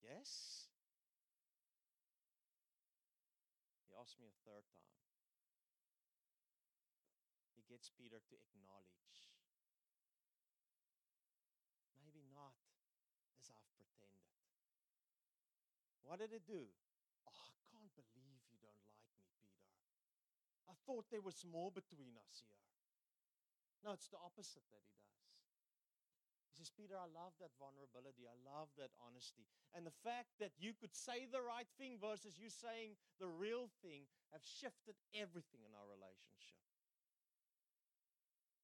Yes. 0.02 0.66
He 3.86 3.94
asked 3.94 4.18
me 4.18 4.26
a 4.26 4.34
third 4.42 4.66
time. 4.74 4.98
He 7.54 7.62
gets 7.70 7.94
Peter 7.94 8.18
to 8.18 8.34
acknowledge. 8.34 9.14
Maybe 12.02 12.26
not 12.34 12.58
as 13.38 13.54
I've 13.54 13.70
pretended. 13.78 14.34
What 16.02 16.18
did 16.18 16.34
it 16.34 16.42
do? 16.42 16.66
Oh, 17.22 17.38
I 17.38 17.54
can't 17.70 17.94
believe 17.94 18.42
you 18.50 18.58
don't 18.58 18.82
like 18.82 19.06
me, 19.14 19.22
Peter. 19.30 19.54
I 20.66 20.74
thought 20.90 21.06
there 21.14 21.22
was 21.22 21.46
more 21.46 21.70
between 21.70 22.18
us 22.18 22.42
here. 22.42 22.58
No, 23.90 23.98
it's 23.98 24.06
the 24.06 24.22
opposite 24.22 24.62
that 24.70 24.86
he 24.86 24.94
does. 25.02 25.18
He 26.46 26.62
says, 26.62 26.70
Peter, 26.70 26.94
I 26.94 27.10
love 27.10 27.34
that 27.42 27.50
vulnerability. 27.58 28.22
I 28.22 28.38
love 28.46 28.70
that 28.78 28.94
honesty. 29.02 29.50
And 29.74 29.82
the 29.82 29.98
fact 30.06 30.30
that 30.38 30.54
you 30.62 30.78
could 30.78 30.94
say 30.94 31.26
the 31.26 31.42
right 31.42 31.66
thing 31.74 31.98
versus 31.98 32.38
you 32.38 32.54
saying 32.54 32.94
the 33.18 33.26
real 33.26 33.66
thing 33.82 34.06
have 34.30 34.46
shifted 34.46 34.94
everything 35.10 35.66
in 35.66 35.74
our 35.74 35.90
relationship. 35.90 36.62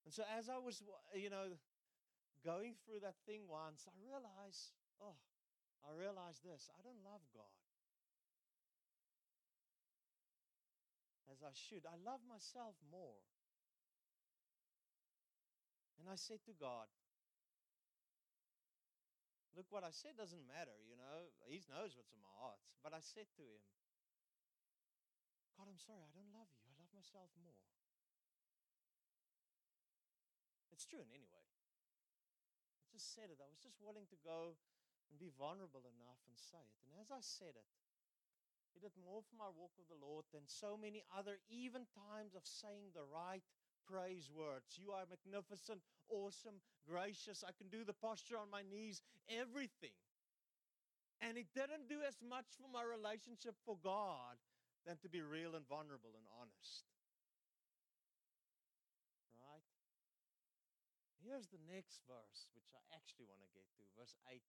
And 0.07 0.15
so 0.15 0.23
as 0.31 0.47
I 0.47 0.63
was, 0.63 0.79
you 1.11 1.27
know, 1.27 1.59
going 2.47 2.79
through 2.87 3.03
that 3.03 3.19
thing 3.27 3.51
once, 3.51 3.83
I 3.91 3.99
realized, 3.99 4.79
oh, 5.03 5.19
I 5.83 5.91
realized 5.91 6.47
this 6.47 6.71
I 6.71 6.79
don't 6.87 7.03
love 7.03 7.27
God 7.35 7.51
as 11.35 11.43
I 11.43 11.51
should. 11.51 11.83
I 11.83 11.99
love 12.07 12.23
myself 12.31 12.79
more. 12.95 13.27
And 16.07 16.15
I 16.15 16.19
said 16.23 16.39
to 16.47 16.55
God, 16.55 16.87
Look, 19.59 19.67
what 19.75 19.83
I 19.83 19.91
said 19.91 20.15
doesn't 20.15 20.47
matter, 20.47 20.79
you 20.87 20.95
know. 20.95 21.33
He 21.51 21.59
knows 21.67 21.99
what's 21.99 22.15
in 22.15 22.23
my 22.23 22.31
heart. 22.39 22.63
But 22.85 22.95
I 22.95 23.03
said 23.03 23.27
to 23.41 23.43
him, 23.43 23.65
God, 25.59 25.67
I'm 25.67 25.81
sorry, 25.83 25.99
I 25.99 26.13
don't 26.15 26.31
love 26.31 26.47
you. 26.55 26.63
I 26.63 26.77
love 26.79 26.93
myself 26.95 27.33
more. 27.41 27.59
It's 30.71 30.87
true 30.87 31.03
in 31.03 31.11
any 31.11 31.27
way. 31.27 31.49
I 32.85 32.87
just 32.93 33.17
said 33.17 33.33
it. 33.33 33.43
I 33.43 33.49
was 33.49 33.59
just 33.59 33.81
willing 33.83 34.07
to 34.13 34.19
go 34.23 34.55
and 35.11 35.17
be 35.19 35.33
vulnerable 35.35 35.89
enough 35.89 36.21
and 36.29 36.37
say 36.37 36.63
it. 36.63 36.79
And 36.87 36.95
as 37.01 37.11
I 37.11 37.25
said 37.25 37.59
it, 37.59 37.67
it 38.77 38.85
did 38.85 38.93
more 39.01 39.25
for 39.25 39.41
my 39.41 39.49
walk 39.49 39.73
with 39.81 39.89
the 39.89 39.97
Lord 39.97 40.29
than 40.37 40.45
so 40.45 40.77
many 40.77 41.01
other 41.09 41.41
even 41.49 41.89
times 41.97 42.37
of 42.37 42.45
saying 42.45 42.93
the 42.93 43.09
right 43.09 43.41
praise 43.87 44.29
words. 44.35 44.75
You 44.75 44.91
are 44.91 45.07
magnificent, 45.07 45.81
awesome, 46.11 46.59
gracious. 46.83 47.47
I 47.47 47.55
can 47.55 47.71
do 47.71 47.87
the 47.87 47.95
posture 47.95 48.37
on 48.37 48.51
my 48.51 48.67
knees, 48.67 49.01
everything. 49.31 49.95
And 51.23 51.39
it 51.39 51.49
didn't 51.57 51.89
do 51.89 52.05
as 52.05 52.21
much 52.21 52.59
for 52.61 52.69
my 52.69 52.85
relationship 52.85 53.57
for 53.65 53.79
God 53.81 54.37
than 54.85 55.01
to 55.01 55.09
be 55.09 55.25
real 55.25 55.57
and 55.57 55.65
vulnerable 55.65 56.13
and 56.13 56.27
honest. 56.37 56.85
Right? 59.33 59.65
Here's 61.25 61.49
the 61.49 61.63
next 61.67 62.05
verse, 62.05 62.53
which 62.53 62.69
I 62.77 62.83
actually 62.93 63.27
want 63.27 63.41
to 63.43 63.51
get 63.57 63.65
to, 63.81 63.83
verse 63.97 64.15
8 64.29 64.45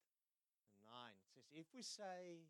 and 0.76 0.84
9. 0.86 0.94
It 1.24 1.30
says, 1.32 1.48
If 1.56 1.72
we 1.72 1.82
say 1.82 2.46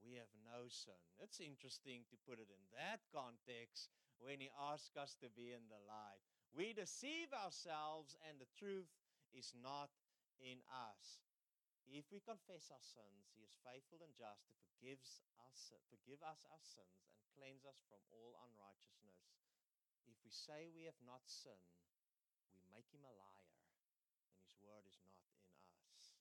we 0.00 0.16
have 0.16 0.32
no 0.40 0.72
sin, 0.72 0.98
it's 1.20 1.38
interesting 1.38 2.08
to 2.08 2.16
put 2.24 2.40
it 2.40 2.48
in 2.48 2.62
that 2.80 3.04
context 3.12 3.92
when 4.22 4.42
he 4.42 4.50
asks 4.58 4.96
us 4.98 5.14
to 5.22 5.30
be 5.30 5.54
in 5.54 5.64
the 5.70 5.80
light. 5.86 6.22
We 6.50 6.74
deceive 6.74 7.30
ourselves 7.30 8.18
and 8.26 8.40
the 8.40 8.50
truth 8.58 8.90
is 9.30 9.54
not 9.54 9.92
in 10.42 10.58
us. 10.68 11.22
If 11.88 12.08
we 12.12 12.20
confess 12.20 12.68
our 12.68 12.84
sins, 12.84 13.32
he 13.32 13.44
is 13.46 13.54
faithful 13.64 14.04
and 14.04 14.12
just 14.18 14.44
to 14.44 14.56
forgives 14.78 15.24
us, 15.48 15.72
forgive 15.88 16.20
us 16.22 16.44
our 16.50 16.62
sins 16.62 17.08
and 17.16 17.24
cleanse 17.34 17.64
us 17.64 17.80
from 17.88 17.98
all 18.12 18.36
unrighteousness. 18.46 19.32
If 20.04 20.18
we 20.22 20.30
say 20.30 20.68
we 20.70 20.84
have 20.84 21.00
not 21.02 21.24
sinned, 21.24 21.82
we 22.52 22.60
make 22.70 22.86
him 22.92 23.02
a 23.02 23.14
liar 23.14 23.54
and 24.28 24.38
his 24.44 24.54
word 24.60 24.84
is 24.84 25.00
not 25.02 25.18
in 25.24 25.40
us. 25.88 26.14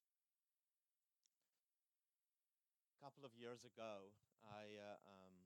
A 2.96 3.00
couple 3.04 3.28
of 3.28 3.36
years 3.36 3.68
ago, 3.68 4.16
I 4.48 4.80
uh, 4.80 4.98
um, 5.06 5.38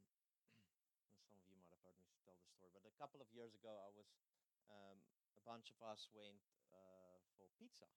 a 2.90 2.90
couple 3.01 3.17
of 3.17 3.33
years 3.33 3.57
ago, 3.57 3.73
I 3.73 3.89
was 3.97 4.13
um, 4.69 5.01
a 5.33 5.41
bunch 5.41 5.73
of 5.73 5.81
us 5.81 6.05
went 6.13 6.37
uh, 6.69 7.17
for 7.33 7.49
pizza, 7.57 7.89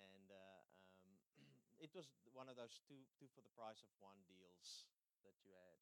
and 0.00 0.32
uh, 0.32 0.64
um, 1.04 1.20
it 1.84 1.92
was 1.92 2.08
one 2.32 2.48
of 2.48 2.56
those 2.56 2.80
two 2.80 3.04
two 3.12 3.28
for 3.36 3.44
the 3.44 3.52
price 3.52 3.84
of 3.84 3.92
one 4.00 4.16
deals 4.24 4.88
that 5.20 5.36
you 5.44 5.52
had, 5.52 5.76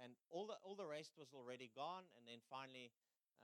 and 0.00 0.16
all 0.32 0.48
the 0.48 0.56
all 0.64 0.72
the 0.72 0.88
rest 0.88 1.12
was 1.20 1.36
already 1.36 1.68
gone, 1.76 2.08
and 2.16 2.24
then 2.24 2.40
finally. 2.48 2.88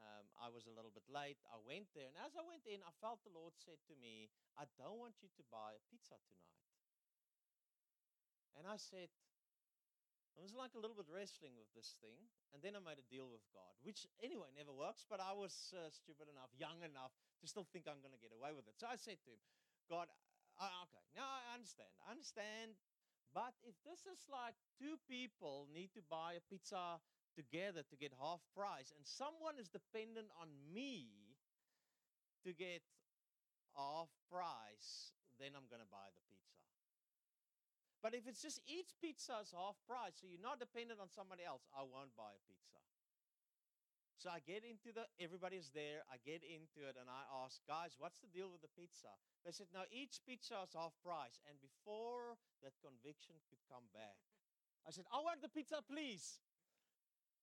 Um, 0.00 0.32
I 0.40 0.48
was 0.48 0.64
a 0.64 0.72
little 0.72 0.88
bit 0.88 1.04
late. 1.12 1.36
I 1.52 1.60
went 1.60 1.92
there, 1.92 2.08
and 2.08 2.16
as 2.24 2.32
I 2.32 2.40
went 2.40 2.64
in, 2.64 2.80
I 2.88 2.92
felt 3.04 3.20
the 3.20 3.36
Lord 3.36 3.52
said 3.60 3.76
to 3.84 3.92
me, 4.00 4.32
I 4.56 4.64
don't 4.80 4.96
want 4.96 5.20
you 5.20 5.28
to 5.28 5.44
buy 5.52 5.76
a 5.76 5.82
pizza 5.92 6.16
tonight. 6.24 6.56
And 8.56 8.64
I 8.64 8.80
said, 8.80 9.12
I 10.40 10.42
was 10.42 10.56
like 10.56 10.72
a 10.72 10.80
little 10.80 10.96
bit 10.96 11.04
wrestling 11.12 11.52
with 11.60 11.68
this 11.76 12.00
thing, 12.00 12.16
and 12.56 12.64
then 12.64 12.72
I 12.72 12.80
made 12.80 12.96
a 12.96 13.04
deal 13.12 13.28
with 13.28 13.44
God, 13.52 13.76
which 13.84 14.08
anyway 14.24 14.48
never 14.56 14.72
works, 14.72 15.04
but 15.04 15.20
I 15.20 15.36
was 15.36 15.52
uh, 15.76 15.92
stupid 15.92 16.32
enough, 16.32 16.48
young 16.56 16.80
enough 16.80 17.12
to 17.12 17.44
still 17.44 17.68
think 17.68 17.84
I'm 17.84 18.00
going 18.00 18.16
to 18.16 18.22
get 18.24 18.32
away 18.32 18.56
with 18.56 18.64
it. 18.64 18.72
So 18.80 18.88
I 18.88 18.96
said 18.96 19.20
to 19.28 19.36
him, 19.36 19.42
God, 19.92 20.08
uh, 20.56 20.88
okay, 20.88 21.04
now 21.12 21.28
I 21.28 21.44
understand. 21.52 21.92
I 22.08 22.16
understand, 22.16 22.72
but 23.36 23.52
if 23.68 23.76
this 23.84 24.08
is 24.08 24.24
like 24.32 24.56
two 24.80 24.96
people 25.04 25.68
need 25.68 25.92
to 25.92 26.00
buy 26.08 26.40
a 26.40 26.42
pizza 26.48 26.96
together 27.36 27.84
to 27.84 27.96
get 28.00 28.16
half 28.16 28.40
price, 28.56 28.96
and 28.96 29.04
someone 29.04 29.60
is 29.60 29.68
dependent 29.68 30.32
on 30.40 30.48
me 30.72 31.36
to 32.48 32.56
get 32.56 32.80
half 33.76 34.08
price, 34.32 35.12
then 35.36 35.52
I'm 35.52 35.68
going 35.68 35.84
to 35.84 35.92
buy 35.92 36.08
the 36.08 36.24
pizza. 36.24 36.59
But 38.00 38.16
if 38.16 38.24
it's 38.24 38.40
just 38.40 38.64
each 38.64 38.96
pizza 38.96 39.36
is 39.44 39.52
half 39.52 39.76
price, 39.84 40.16
so 40.16 40.24
you're 40.24 40.40
not 40.40 40.56
dependent 40.56 41.00
on 41.04 41.12
somebody 41.12 41.44
else, 41.44 41.68
I 41.76 41.84
won't 41.84 42.16
buy 42.16 42.32
a 42.32 42.42
pizza. 42.48 42.80
So 44.20 44.28
I 44.28 44.44
get 44.44 44.68
into 44.68 44.92
the, 44.92 45.08
everybody's 45.16 45.72
there. 45.72 46.04
I 46.12 46.20
get 46.20 46.44
into 46.44 46.84
it 46.84 47.00
and 47.00 47.08
I 47.08 47.24
ask, 47.40 47.56
guys, 47.64 47.96
what's 47.96 48.20
the 48.20 48.28
deal 48.28 48.52
with 48.52 48.60
the 48.60 48.68
pizza? 48.76 49.08
They 49.48 49.52
said, 49.52 49.72
no, 49.72 49.88
each 49.88 50.20
pizza 50.28 50.60
is 50.60 50.76
half 50.76 50.92
price. 51.00 51.40
And 51.48 51.56
before 51.56 52.36
that 52.60 52.76
conviction 52.84 53.40
could 53.48 53.64
come 53.64 53.88
back, 53.96 54.20
I 54.84 54.92
said, 54.92 55.08
I 55.08 55.24
want 55.24 55.40
the 55.40 55.48
pizza, 55.48 55.80
please. 55.80 56.36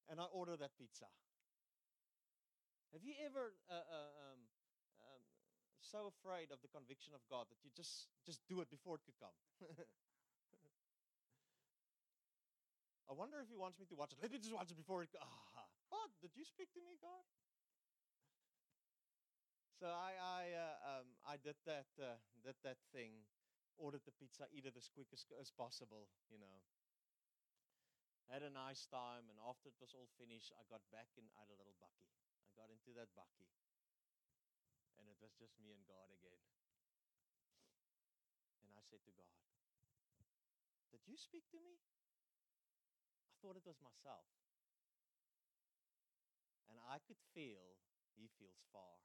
And 0.06 0.22
I 0.22 0.30
ordered 0.30 0.62
that 0.62 0.78
pizza. 0.78 1.10
Have 2.94 3.02
you 3.02 3.18
ever 3.26 3.58
uh, 3.74 3.74
uh, 3.74 4.14
um, 4.30 4.42
um, 5.02 5.24
so 5.82 6.14
afraid 6.14 6.54
of 6.54 6.62
the 6.62 6.70
conviction 6.70 7.18
of 7.18 7.26
God 7.26 7.50
that 7.50 7.58
you 7.66 7.74
just 7.76 8.08
just 8.22 8.40
do 8.48 8.62
it 8.62 8.70
before 8.70 8.96
it 8.96 9.04
could 9.04 9.18
come? 9.20 9.34
I 13.10 13.14
wonder 13.16 13.40
if 13.40 13.48
He 13.50 13.56
wants 13.56 13.80
me 13.80 13.86
to 13.88 13.96
watch 13.96 14.12
it. 14.14 14.20
Let 14.22 14.32
me 14.32 14.40
just 14.40 14.54
watch 14.54 14.72
it 14.72 14.78
before 14.78 15.04
it. 15.04 15.10
Ah, 15.20 15.66
what? 15.90 16.12
Did 16.22 16.36
you 16.36 16.44
speak 16.44 16.72
to 16.76 16.82
me, 16.84 17.00
God? 17.02 17.24
So 19.80 19.88
I 19.88 20.18
I 20.18 20.42
uh, 20.58 20.76
um, 20.92 21.08
I 21.24 21.38
did 21.38 21.56
that 21.70 21.88
uh, 22.02 22.18
did 22.44 22.58
that 22.66 22.82
thing, 22.92 23.24
ordered 23.78 24.04
the 24.04 24.16
pizza, 24.18 24.50
eat 24.52 24.66
it 24.66 24.76
as 24.76 24.90
quick 24.90 25.08
as, 25.14 25.24
as 25.40 25.52
possible, 25.54 26.10
you 26.28 26.40
know. 26.42 26.58
Had 28.28 28.44
a 28.44 28.52
nice 28.52 28.84
time, 28.92 29.32
and 29.32 29.40
after 29.40 29.70
it 29.72 29.80
was 29.80 29.96
all 29.96 30.10
finished, 30.20 30.52
I 30.52 30.64
got 30.68 30.84
back 30.92 31.08
in 31.16 31.24
I 31.32 31.48
had 31.48 31.52
a 31.54 31.56
little 31.56 31.78
bakkie. 31.80 32.12
I 32.44 32.52
got 32.60 32.68
into 32.74 32.92
that 33.00 33.08
bakkie, 33.16 33.48
and 35.00 35.08
it 35.08 35.16
was 35.24 35.32
just 35.40 35.56
me 35.64 35.72
and 35.72 35.86
God 35.88 36.12
again. 36.12 36.44
And 38.66 38.76
I 38.76 38.84
said 38.84 39.00
to 39.08 39.14
God, 39.16 39.32
"Did 40.92 41.08
you 41.08 41.16
speak 41.16 41.48
to 41.56 41.60
me? 41.64 41.80
Thought 43.48 43.64
it 43.64 43.64
was 43.64 43.80
myself." 43.80 44.28
And 46.68 46.76
I 46.84 47.00
could 47.00 47.16
feel 47.32 47.80
He 48.18 48.28
feels 48.28 48.60
far. 48.74 49.00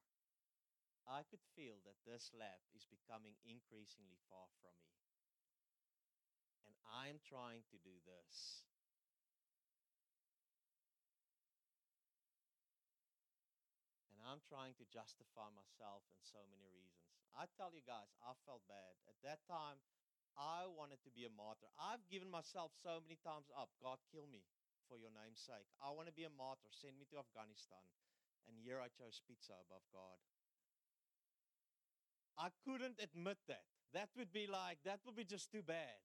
I 1.07 1.23
could 1.23 1.39
feel 1.55 1.79
that 1.87 2.03
this 2.03 2.33
lap 2.35 2.59
is 2.75 2.83
becoming 2.83 3.39
increasingly 3.45 4.19
far 4.27 4.51
from 4.59 4.75
me. 4.83 4.99
And 6.67 6.75
I'm 6.83 7.23
trying 7.23 7.63
to 7.71 7.77
do 7.79 8.03
this. 8.03 8.67
And 14.11 14.19
I'm 14.27 14.43
trying 14.43 14.75
to 14.75 14.85
justify 14.91 15.47
myself 15.55 16.03
in 16.11 16.19
so 16.19 16.43
many 16.51 16.67
reasons. 16.67 17.15
I 17.31 17.47
tell 17.55 17.71
you 17.71 17.85
guys, 17.85 18.11
I 18.19 18.35
felt 18.43 18.67
bad. 18.67 18.99
At 19.07 19.21
that 19.23 19.45
time, 19.47 19.79
I 20.33 20.65
wanted 20.65 20.97
to 21.05 21.11
be 21.13 21.29
a 21.29 21.33
martyr. 21.33 21.69
I've 21.77 22.01
given 22.09 22.29
myself 22.29 22.73
so 22.81 22.97
many 23.05 23.21
times 23.21 23.53
up. 23.53 23.69
God, 23.77 24.01
kill 24.09 24.25
me 24.25 24.41
for 24.89 24.97
your 24.97 25.13
name's 25.13 25.41
sake. 25.41 25.69
I 25.77 25.93
want 25.93 26.09
to 26.09 26.15
be 26.15 26.25
a 26.25 26.33
martyr. 26.33 26.73
Send 26.73 26.97
me 26.97 27.05
to 27.13 27.21
Afghanistan. 27.21 27.85
And 28.49 28.57
here 28.57 28.81
I 28.81 28.89
chose 28.89 29.21
pizza 29.23 29.53
above 29.61 29.85
God. 29.93 30.19
I 32.33 32.49
couldn't 32.65 32.97
admit 32.97 33.37
that. 33.47 33.69
That 33.93 34.09
would 34.17 34.33
be 34.33 34.49
like, 34.49 34.81
that 34.89 35.05
would 35.05 35.15
be 35.15 35.23
just 35.23 35.53
too 35.53 35.61
bad. 35.61 36.01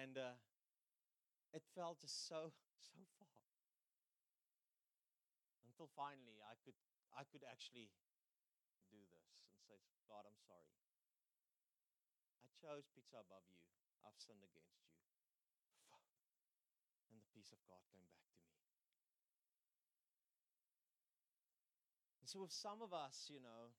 And 0.00 0.16
uh, 0.16 0.40
it 1.52 1.60
felt 1.76 2.00
just 2.00 2.24
so, 2.24 2.48
so 2.80 3.00
far. 3.20 3.28
Until 5.68 5.92
finally 5.92 6.40
I 6.40 6.56
could, 6.64 6.76
I 7.12 7.28
could 7.28 7.44
actually 7.44 7.92
do 8.88 9.00
this 9.12 9.28
and 9.44 9.60
say, 9.68 9.76
God, 10.08 10.24
I'm 10.24 10.40
sorry. 10.48 10.81
Chose 12.62 12.86
pizza 12.94 13.18
above 13.18 13.42
you. 13.50 13.58
I've 14.06 14.14
sinned 14.22 14.38
against 14.38 14.78
you. 14.86 14.94
And 17.10 17.18
the 17.18 17.26
peace 17.34 17.50
of 17.50 17.58
God 17.66 17.82
came 17.90 18.06
back 18.06 18.22
to 18.22 18.38
me. 18.38 18.54
And 22.22 22.30
so, 22.30 22.46
if 22.46 22.54
some 22.54 22.78
of 22.78 22.94
us, 22.94 23.26
you 23.26 23.42
know, 23.42 23.74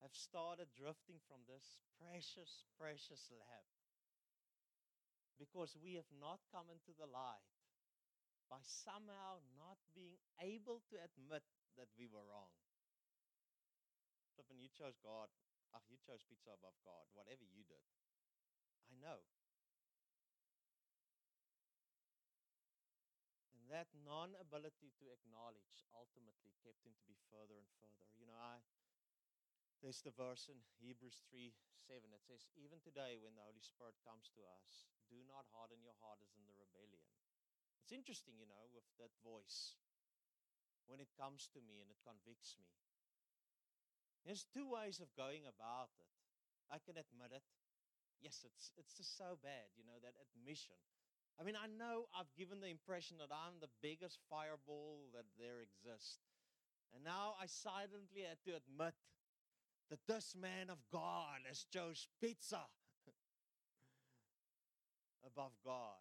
have 0.00 0.16
started 0.16 0.72
drifting 0.72 1.20
from 1.28 1.44
this 1.44 1.76
precious, 2.00 2.64
precious 2.80 3.28
lap 3.28 3.68
because 5.36 5.76
we 5.76 6.00
have 6.00 6.08
not 6.16 6.40
come 6.48 6.72
into 6.72 6.96
the 6.96 7.06
light 7.06 7.52
by 8.48 8.64
somehow 8.64 9.44
not 9.60 9.76
being 9.92 10.16
able 10.40 10.80
to 10.88 10.96
admit 11.04 11.44
that 11.76 11.92
we 12.00 12.08
were 12.08 12.24
wrong. 12.24 12.48
Flippin, 14.34 14.56
you 14.56 14.72
chose 14.72 14.96
God. 15.04 15.28
Ah, 15.72 15.80
you 15.88 15.96
chose 16.04 16.20
pizza 16.28 16.52
above 16.52 16.76
God. 16.84 17.08
Whatever 17.16 17.44
you 17.48 17.64
did, 17.64 17.80
I 18.92 18.96
know. 19.00 19.24
And 23.56 23.64
that 23.72 23.88
non 24.04 24.36
ability 24.36 24.92
to 25.00 25.12
acknowledge 25.12 25.88
ultimately 25.96 26.52
kept 26.60 26.84
him 26.84 26.92
to 26.92 27.04
be 27.08 27.16
further 27.32 27.56
and 27.56 27.68
further. 27.80 28.06
You 28.20 28.28
know, 28.28 28.36
I 28.36 28.60
there's 29.82 30.06
the 30.06 30.14
verse 30.14 30.46
in 30.46 30.62
Hebrews 30.78 31.26
3 31.26 31.50
7 31.90 32.06
that 32.14 32.22
says, 32.22 32.46
Even 32.54 32.78
today, 32.78 33.18
when 33.18 33.34
the 33.34 33.42
Holy 33.42 33.58
Spirit 33.58 33.98
comes 34.06 34.30
to 34.38 34.46
us, 34.46 34.86
do 35.10 35.18
not 35.26 35.50
harden 35.50 35.82
your 35.82 35.98
heart 35.98 36.22
as 36.22 36.30
in 36.38 36.46
the 36.46 36.54
rebellion. 36.54 37.02
It's 37.82 37.90
interesting, 37.90 38.38
you 38.38 38.46
know, 38.46 38.70
with 38.70 38.86
that 39.02 39.10
voice 39.26 39.74
when 40.86 41.02
it 41.02 41.10
comes 41.18 41.50
to 41.50 41.58
me 41.58 41.82
and 41.82 41.90
it 41.90 41.98
convicts 42.06 42.54
me. 42.62 42.70
There's 44.24 44.46
two 44.54 44.70
ways 44.70 45.02
of 45.02 45.10
going 45.18 45.44
about 45.50 45.90
it. 45.98 46.10
I 46.70 46.78
can 46.78 46.94
admit 46.94 47.34
it. 47.34 47.42
Yes, 48.22 48.46
it's, 48.46 48.70
it's 48.78 48.94
just 48.94 49.18
so 49.18 49.34
bad, 49.42 49.74
you 49.74 49.82
know, 49.82 49.98
that 49.98 50.14
admission. 50.30 50.78
I 51.40 51.42
mean, 51.42 51.58
I 51.58 51.66
know 51.66 52.06
I've 52.14 52.30
given 52.38 52.62
the 52.62 52.70
impression 52.70 53.18
that 53.18 53.34
I'm 53.34 53.58
the 53.58 53.72
biggest 53.82 54.22
fireball 54.30 55.10
that 55.10 55.26
there 55.34 55.58
exists. 55.58 56.22
And 56.94 57.02
now 57.02 57.34
I 57.40 57.50
silently 57.50 58.22
had 58.22 58.38
to 58.46 58.54
admit 58.54 58.94
that 59.90 60.06
this 60.06 60.36
man 60.38 60.70
of 60.70 60.78
God 60.92 61.42
has 61.48 61.66
chose 61.72 62.06
pizza 62.20 62.62
above 65.26 65.52
God. 65.64 65.98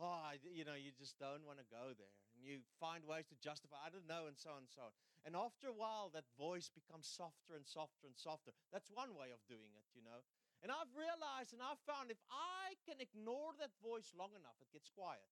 Oh, 0.00 0.32
you 0.42 0.64
know, 0.64 0.74
you 0.74 0.90
just 0.98 1.18
don't 1.20 1.44
want 1.44 1.60
to 1.60 1.68
go 1.68 1.92
there. 1.92 2.16
And 2.40 2.48
you 2.48 2.64
find 2.80 3.04
ways 3.04 3.28
to 3.28 3.36
justify, 3.36 3.76
I 3.84 3.92
don't 3.92 4.08
know, 4.08 4.24
and 4.24 4.32
so 4.40 4.56
on 4.56 4.64
and 4.64 4.72
so 4.72 4.88
on. 4.88 4.96
And 5.28 5.36
after 5.36 5.68
a 5.68 5.76
while, 5.76 6.08
that 6.16 6.24
voice 6.40 6.72
becomes 6.72 7.04
softer 7.04 7.52
and 7.52 7.68
softer 7.68 8.08
and 8.08 8.16
softer. 8.16 8.56
That's 8.72 8.88
one 8.88 9.12
way 9.12 9.28
of 9.36 9.44
doing 9.44 9.76
it, 9.76 9.84
you 9.92 10.00
know. 10.00 10.24
And 10.64 10.72
I've 10.72 10.88
realized 10.96 11.52
and 11.52 11.60
I've 11.60 11.84
found 11.84 12.08
if 12.08 12.20
I 12.32 12.80
can 12.88 12.96
ignore 12.96 13.52
that 13.60 13.76
voice 13.84 14.16
long 14.16 14.32
enough, 14.32 14.56
it 14.64 14.72
gets 14.72 14.88
quiet. 14.88 15.28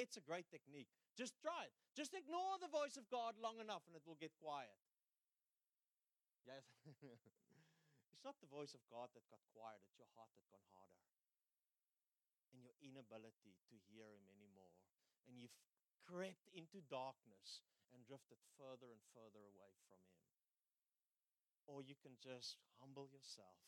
It's 0.00 0.16
a 0.16 0.24
great 0.24 0.48
technique. 0.48 0.88
Just 1.12 1.36
try 1.44 1.68
it. 1.68 1.76
Just 1.92 2.16
ignore 2.16 2.56
the 2.56 2.72
voice 2.72 2.96
of 2.96 3.04
God 3.12 3.36
long 3.36 3.60
enough 3.60 3.84
and 3.84 3.92
it 3.92 4.00
will 4.08 4.16
get 4.16 4.32
quiet. 4.40 4.72
Yes. 6.48 6.64
it's 8.16 8.24
not 8.24 8.40
the 8.40 8.48
voice 8.48 8.72
of 8.72 8.80
God 8.88 9.12
that 9.12 9.28
got 9.28 9.44
quiet, 9.52 9.84
it's 9.84 10.00
your 10.00 10.08
heart 10.16 10.32
that 10.32 10.48
got 10.48 10.64
harder 10.72 11.04
and 12.52 12.64
your 12.64 12.76
inability 12.84 13.56
to 13.72 13.76
hear 13.88 14.08
Him 14.12 14.24
anymore. 14.28 14.76
And 15.28 15.40
you've 15.40 15.54
crept 16.10 16.50
into 16.50 16.82
darkness 16.90 17.62
and 17.94 18.02
drifted 18.02 18.42
further 18.58 18.90
and 18.90 18.98
further 19.14 19.38
away 19.46 19.70
from 19.86 20.02
Him. 20.10 20.26
Or 21.70 21.86
you 21.86 21.94
can 21.94 22.18
just 22.18 22.58
humble 22.82 23.06
yourself, 23.06 23.62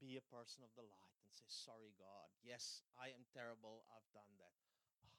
be 0.00 0.16
a 0.16 0.24
person 0.24 0.64
of 0.64 0.72
the 0.72 0.88
light, 0.88 1.20
and 1.20 1.32
say, 1.36 1.44
Sorry, 1.52 1.92
God. 2.00 2.32
Yes, 2.40 2.80
I 2.96 3.12
am 3.12 3.28
terrible. 3.28 3.84
I've 3.92 4.08
done 4.16 4.32
that. 4.40 4.56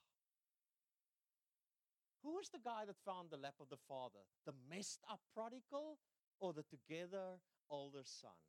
Who 2.25 2.41
was 2.41 2.49
the 2.49 2.63
guy 2.63 2.89
that 2.89 2.97
found 3.05 3.29
the 3.29 3.37
lap 3.37 3.61
of 3.61 3.69
the 3.69 3.81
father? 3.85 4.25
The 4.49 4.57
messed 4.65 5.05
up 5.05 5.21
prodigal 5.37 6.01
or 6.41 6.57
the 6.57 6.65
together 6.65 7.37
older 7.69 8.01
son? 8.01 8.39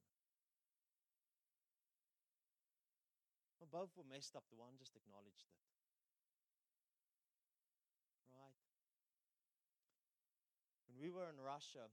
Well, 3.61 3.68
both 3.68 3.92
were 3.92 4.09
messed 4.09 4.35
up. 4.35 4.49
The 4.49 4.57
one 4.57 4.81
just 4.81 4.96
acknowledged 4.96 5.44
it. 5.44 5.61
Right? 8.33 8.57
When 10.88 10.90
we 11.01 11.09
were 11.09 11.25
in 11.33 11.41
Russia, 11.41 11.89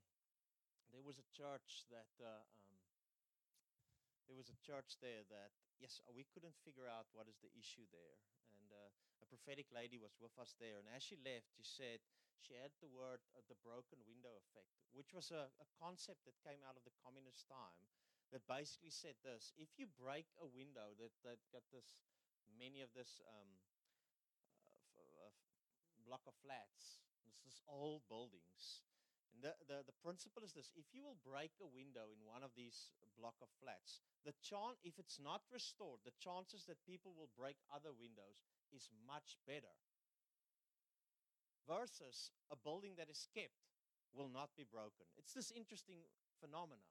there 0.92 1.04
was 1.04 1.16
a 1.16 1.28
church 1.32 1.88
that 1.88 2.12
uh, 2.20 2.28
um, 2.28 2.76
there 4.28 4.36
was 4.36 4.52
a 4.52 4.60
church 4.60 5.00
there 5.00 5.24
that 5.32 5.56
yes 5.80 6.04
we 6.12 6.28
couldn't 6.36 6.56
figure 6.68 6.92
out 6.92 7.08
what 7.16 7.32
is 7.32 7.40
the 7.40 7.52
issue 7.56 7.88
there. 7.96 8.20
And 8.52 8.68
uh, 8.72 8.92
a 9.24 9.28
prophetic 9.32 9.72
lady 9.72 9.96
was 9.96 10.16
with 10.20 10.36
us 10.36 10.56
there 10.60 10.76
and 10.80 10.88
as 10.92 11.04
she 11.04 11.16
left 11.24 11.48
she 11.56 11.64
said 11.64 12.04
she 12.40 12.54
had 12.56 12.72
the 12.84 12.92
word 12.92 13.24
uh, 13.36 13.44
the 13.48 13.60
broken 13.64 14.00
window 14.04 14.36
effect 14.36 14.72
which 14.92 15.12
was 15.16 15.32
a, 15.32 15.48
a 15.60 15.68
concept 15.80 16.24
that 16.28 16.36
came 16.44 16.60
out 16.68 16.76
of 16.76 16.84
the 16.84 16.96
communist 17.04 17.48
time 17.48 17.88
that 18.32 18.44
basically 18.48 18.92
said 18.92 19.16
this 19.24 19.56
if 19.56 19.76
you 19.80 19.88
break 19.96 20.28
a 20.40 20.48
window 20.48 20.96
that, 21.00 21.12
that 21.24 21.40
got 21.52 21.64
this 21.72 21.96
many 22.60 22.84
of 22.84 22.92
this 22.94 23.20
um, 23.28 23.50
uh, 24.64 24.76
f- 24.76 25.00
uh, 25.00 25.32
block 26.06 26.24
of 26.28 26.36
flats 26.44 27.00
this 27.26 27.40
is 27.48 27.60
old 27.68 28.04
buildings 28.08 28.84
and 29.34 29.44
the, 29.44 29.54
the, 29.68 29.84
the 29.86 29.98
principle 30.04 30.42
is 30.42 30.54
this 30.54 30.72
if 30.78 30.90
you 30.96 31.04
will 31.04 31.20
break 31.22 31.52
a 31.60 31.70
window 31.70 32.10
in 32.14 32.20
one 32.24 32.42
of 32.42 32.52
these 32.56 32.92
block 33.18 33.38
of 33.42 33.50
flats 33.58 34.02
the 34.26 34.36
chance 34.46 34.78
if 34.86 34.98
it's 35.02 35.18
not 35.18 35.42
restored 35.50 36.02
the 36.06 36.16
chances 36.22 36.66
that 36.66 36.78
people 36.86 37.14
will 37.18 37.32
break 37.34 37.58
other 37.74 37.92
windows 37.94 38.46
is 38.74 38.92
much 39.08 39.40
better. 39.48 39.72
Versus 41.68 42.32
a 42.48 42.56
building 42.56 42.96
that 42.96 43.12
is 43.12 43.28
kept 43.36 43.68
will 44.16 44.32
not 44.32 44.56
be 44.56 44.64
broken. 44.64 45.04
It's 45.20 45.36
this 45.36 45.52
interesting 45.52 46.08
phenomena. 46.40 46.88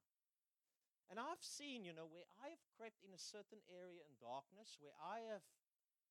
And 1.08 1.16
I've 1.16 1.40
seen, 1.40 1.86
you 1.86 1.94
know, 1.94 2.04
where 2.04 2.28
I 2.36 2.50
have 2.50 2.60
crept 2.76 3.00
in 3.06 3.14
a 3.14 3.20
certain 3.20 3.62
area 3.70 4.04
in 4.04 4.20
darkness, 4.20 4.76
where 4.82 4.96
I 5.00 5.24
have 5.32 5.40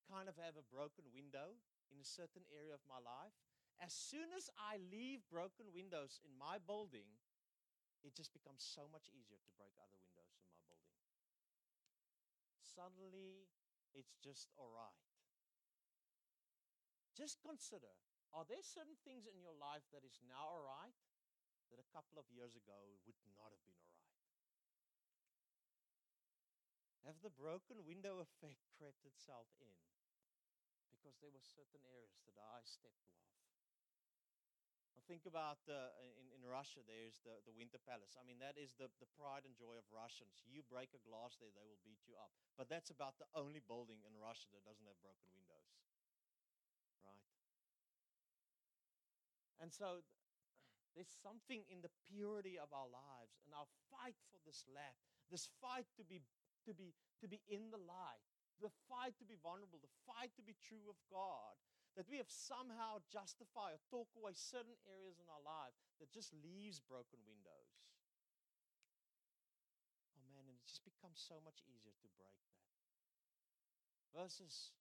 kind 0.08 0.26
of 0.32 0.40
have 0.40 0.58
a 0.58 0.66
broken 0.72 1.06
window 1.14 1.60
in 1.94 2.02
a 2.02 2.08
certain 2.08 2.48
area 2.50 2.74
of 2.74 2.82
my 2.90 2.98
life, 2.98 3.36
as 3.84 3.94
soon 3.94 4.32
as 4.36 4.50
I 4.56 4.80
leave 4.92 5.28
broken 5.28 5.72
windows 5.76 6.20
in 6.24 6.32
my 6.36 6.58
building, 6.60 7.08
it 8.06 8.16
just 8.16 8.32
becomes 8.32 8.64
so 8.64 8.88
much 8.92 9.10
easier 9.12 9.42
to 9.42 9.52
break 9.58 9.74
other 9.82 9.98
windows 10.00 10.32
in 10.38 10.46
my 10.48 10.62
building. 10.70 11.02
Suddenly, 12.62 13.50
it's 13.96 14.16
just 14.22 14.52
all 14.56 14.70
right. 14.70 15.02
Just 17.16 17.40
consider 17.40 17.96
are 18.36 18.44
there 18.44 18.60
certain 18.60 19.00
things 19.08 19.24
in 19.24 19.40
your 19.40 19.56
life 19.56 19.88
that 19.96 20.04
is 20.04 20.20
now 20.28 20.44
all 20.44 20.60
right 20.60 21.00
that 21.72 21.80
a 21.80 21.88
couple 21.96 22.20
of 22.20 22.28
years 22.28 22.52
ago 22.60 23.00
would 23.08 23.16
not 23.32 23.56
have 23.56 23.64
been 23.64 23.80
all 23.80 23.96
right? 23.96 24.20
Have 27.08 27.24
the 27.24 27.32
broken 27.32 27.88
window 27.88 28.20
effect 28.28 28.68
crept 28.76 29.08
itself 29.08 29.48
in? 29.64 29.72
Because 30.92 31.16
there 31.24 31.32
were 31.32 31.40
certain 31.40 31.80
areas 31.88 32.20
that 32.28 32.36
I 32.36 32.60
stepped 32.68 33.08
off. 33.08 33.55
I 34.96 35.04
think 35.06 35.28
about 35.28 35.60
uh, 35.68 35.92
in, 36.00 36.32
in 36.32 36.42
Russia, 36.48 36.80
there's 36.88 37.20
the, 37.28 37.36
the 37.44 37.52
Winter 37.52 37.78
Palace. 37.84 38.16
I 38.16 38.24
mean, 38.24 38.40
that 38.40 38.56
is 38.56 38.74
the, 38.80 38.88
the 39.04 39.10
pride 39.20 39.44
and 39.44 39.52
joy 39.54 39.76
of 39.76 39.86
Russians. 39.92 40.40
You 40.48 40.64
break 40.66 40.96
a 40.96 41.02
glass 41.04 41.36
there, 41.38 41.52
they 41.52 41.68
will 41.68 41.80
beat 41.84 42.00
you 42.08 42.16
up. 42.16 42.32
But 42.56 42.72
that's 42.72 42.90
about 42.90 43.20
the 43.20 43.28
only 43.36 43.60
building 43.60 44.00
in 44.08 44.16
Russia 44.16 44.48
that 44.56 44.64
doesn't 44.64 44.88
have 44.88 44.98
broken 45.04 45.28
windows. 45.36 45.68
Right? 47.04 47.28
And 49.60 49.70
so 49.70 50.00
there's 50.96 51.12
something 51.20 51.68
in 51.68 51.84
the 51.84 51.92
purity 52.08 52.56
of 52.56 52.72
our 52.72 52.88
lives 52.88 53.36
and 53.44 53.52
our 53.52 53.68
fight 53.92 54.16
for 54.32 54.40
this 54.48 54.64
lap, 54.72 54.96
this 55.28 55.52
fight 55.60 55.86
to 56.00 56.08
be 56.08 56.24
to 56.64 56.74
be 56.74 56.96
to 57.22 57.28
be 57.30 57.44
in 57.46 57.70
the 57.70 57.82
light, 57.84 58.24
the 58.64 58.72
fight 58.88 59.14
to 59.20 59.28
be 59.28 59.38
vulnerable, 59.44 59.78
the 59.84 59.96
fight 60.08 60.32
to 60.40 60.44
be 60.44 60.56
true 60.64 60.88
of 60.90 60.98
God, 61.12 61.60
that 61.96 62.12
we 62.12 62.20
have 62.20 62.28
somehow 62.28 63.00
justified 63.08 63.72
or 63.72 63.82
talk 63.88 64.12
away 64.20 64.36
certain 64.36 64.76
areas 64.84 65.20
in 65.20 65.32
our 65.32 65.44
life 65.44 65.76
that 66.00 66.12
just 66.12 66.36
leaves 66.44 66.84
broken 66.84 67.24
windows. 67.24 67.72
Oh 70.12 70.28
man, 70.28 70.44
and 70.52 70.60
it 70.60 70.68
just 70.68 70.84
becomes 70.84 71.24
so 71.24 71.40
much 71.40 71.64
easier 71.64 71.96
to 71.96 72.10
break 72.20 72.36
that. 72.52 72.68
Versus 74.12 74.76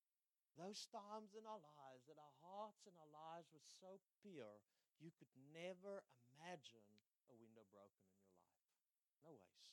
those 0.58 0.86
times 0.90 1.34
in 1.34 1.46
our 1.46 1.62
lives 1.62 2.06
that 2.06 2.18
our 2.18 2.36
hearts 2.42 2.86
and 2.86 2.94
our 2.98 3.10
lives 3.10 3.50
were 3.50 3.62
so 3.62 3.98
pure, 4.22 4.62
you 5.02 5.10
could 5.14 5.30
never 5.50 6.02
imagine 6.34 6.86
a 7.30 7.34
window 7.34 7.66
broken 7.70 8.06
in 8.06 8.18
your 8.18 8.30
life. 8.30 8.62
No 9.22 9.34
ways. 9.34 9.66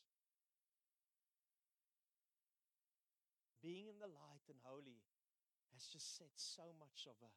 Being 3.61 3.93
in 3.93 4.01
the 4.01 4.09
light 4.09 4.41
and 4.49 4.57
holy 4.65 4.97
has 5.73 5.87
just 5.87 6.17
set 6.17 6.31
so 6.35 6.71
much 6.77 7.07
of 7.07 7.15
a, 7.23 7.31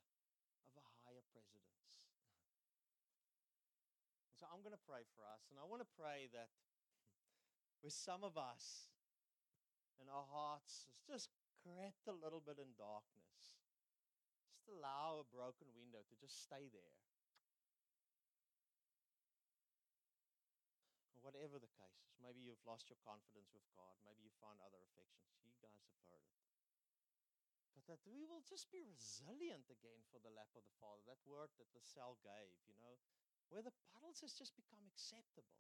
of 0.69 0.73
a 0.79 0.85
higher 1.03 1.25
precedence. 1.31 1.75
so 4.45 4.53
I'm 4.53 4.61
going 4.61 4.77
to 4.77 4.85
pray 4.85 5.09
for 5.17 5.25
us, 5.25 5.49
and 5.49 5.57
I 5.57 5.65
want 5.65 5.81
to 5.81 5.91
pray 5.97 6.29
that 6.37 6.53
with 7.81 7.97
some 7.97 8.21
of 8.21 8.37
us 8.37 8.93
and 9.97 10.13
our 10.13 10.29
hearts, 10.29 10.85
it's 10.93 11.09
just 11.09 11.33
crept 11.65 12.05
a 12.05 12.13
little 12.13 12.45
bit 12.45 12.61
in 12.61 12.77
darkness. 12.77 13.57
Just 14.53 14.69
allow 14.69 15.25
a 15.25 15.27
broken 15.33 15.73
window 15.73 16.05
to 16.05 16.15
just 16.21 16.45
stay 16.45 16.69
there. 16.69 16.97
Whatever 21.25 21.57
the 21.57 21.73
case 21.81 22.05
is, 22.05 22.21
maybe 22.21 22.45
you've 22.45 22.61
lost 22.69 22.93
your 22.93 23.01
confidence 23.01 23.49
with 23.57 23.65
God. 23.73 23.97
Maybe 24.05 24.29
you 24.29 24.33
find 24.45 24.61
other 24.61 24.77
affections. 24.93 25.41
You 25.41 25.57
guys 25.57 25.81
have 25.89 26.05
heard 26.13 26.21
it. 26.21 26.44
But 27.75 27.91
that 27.91 28.03
we 28.07 28.23
will 28.23 28.47
just 28.47 28.71
be 28.71 28.87
resilient 28.87 29.67
again 29.67 30.07
for 30.15 30.23
the 30.23 30.31
lap 30.31 30.55
of 30.55 30.63
the 30.63 30.79
Father. 30.79 31.03
That 31.11 31.21
word 31.27 31.51
that 31.59 31.69
the 31.75 31.83
cell 31.83 32.17
gave, 32.23 32.55
you 32.71 32.79
know, 32.79 32.95
where 33.51 33.67
the 33.67 33.75
puddles 33.93 34.23
has 34.23 34.33
just 34.33 34.55
become 34.55 34.81
acceptable 34.87 35.59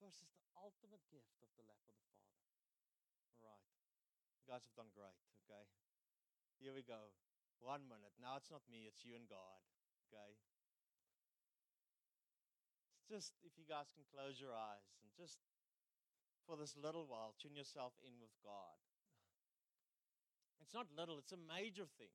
versus 0.00 0.32
the 0.32 0.46
ultimate 0.56 1.04
gift 1.12 1.36
of 1.44 1.50
the 1.58 1.66
lap 1.66 1.82
of 1.84 1.98
the 1.98 2.08
Father. 2.16 2.46
All 3.36 3.44
right 3.44 3.66
You 4.40 4.46
guys 4.48 4.64
have 4.64 4.78
done 4.78 4.94
great, 4.96 5.18
okay? 5.44 5.66
Here 6.56 6.72
we 6.72 6.86
go. 6.86 7.12
One 7.60 7.84
minute. 7.84 8.16
Now 8.16 8.40
it's 8.40 8.48
not 8.48 8.64
me, 8.72 8.88
it's 8.88 9.04
you 9.04 9.12
and 9.12 9.28
God, 9.28 9.60
okay? 10.08 10.40
It's 12.96 13.04
just 13.04 13.36
if 13.44 13.60
you 13.60 13.68
guys 13.68 13.92
can 13.92 14.08
close 14.08 14.40
your 14.40 14.56
eyes 14.56 14.96
and 15.04 15.12
just 15.12 15.42
for 16.48 16.56
this 16.56 16.74
little 16.74 17.04
while 17.04 17.36
tune 17.36 17.54
yourself 17.54 17.92
in 18.00 18.16
with 18.16 18.32
God. 18.40 18.80
It's 20.60 20.76
not 20.76 20.86
little, 20.94 21.18
it's 21.18 21.32
a 21.32 21.40
major 21.48 21.88
thing. 21.98 22.12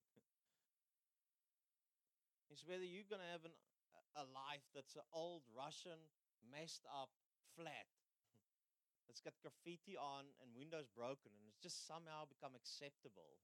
It's 2.49 2.63
whether 2.63 2.85
you're 2.85 3.09
going 3.09 3.19
to 3.19 3.33
have 3.35 3.43
an, 3.43 3.51
a 4.15 4.25
life 4.31 4.63
that's 4.71 4.95
an 4.95 5.03
old 5.11 5.43
Russian, 5.51 5.97
messed 6.47 6.87
up, 6.87 7.11
flat, 7.57 7.89
that's 9.09 9.19
got 9.19 9.35
graffiti 9.43 9.99
on 9.99 10.29
and 10.39 10.55
windows 10.55 10.87
broken, 10.87 11.35
and 11.35 11.43
it's 11.49 11.59
just 11.59 11.83
somehow 11.83 12.23
become 12.29 12.55
acceptable. 12.55 13.41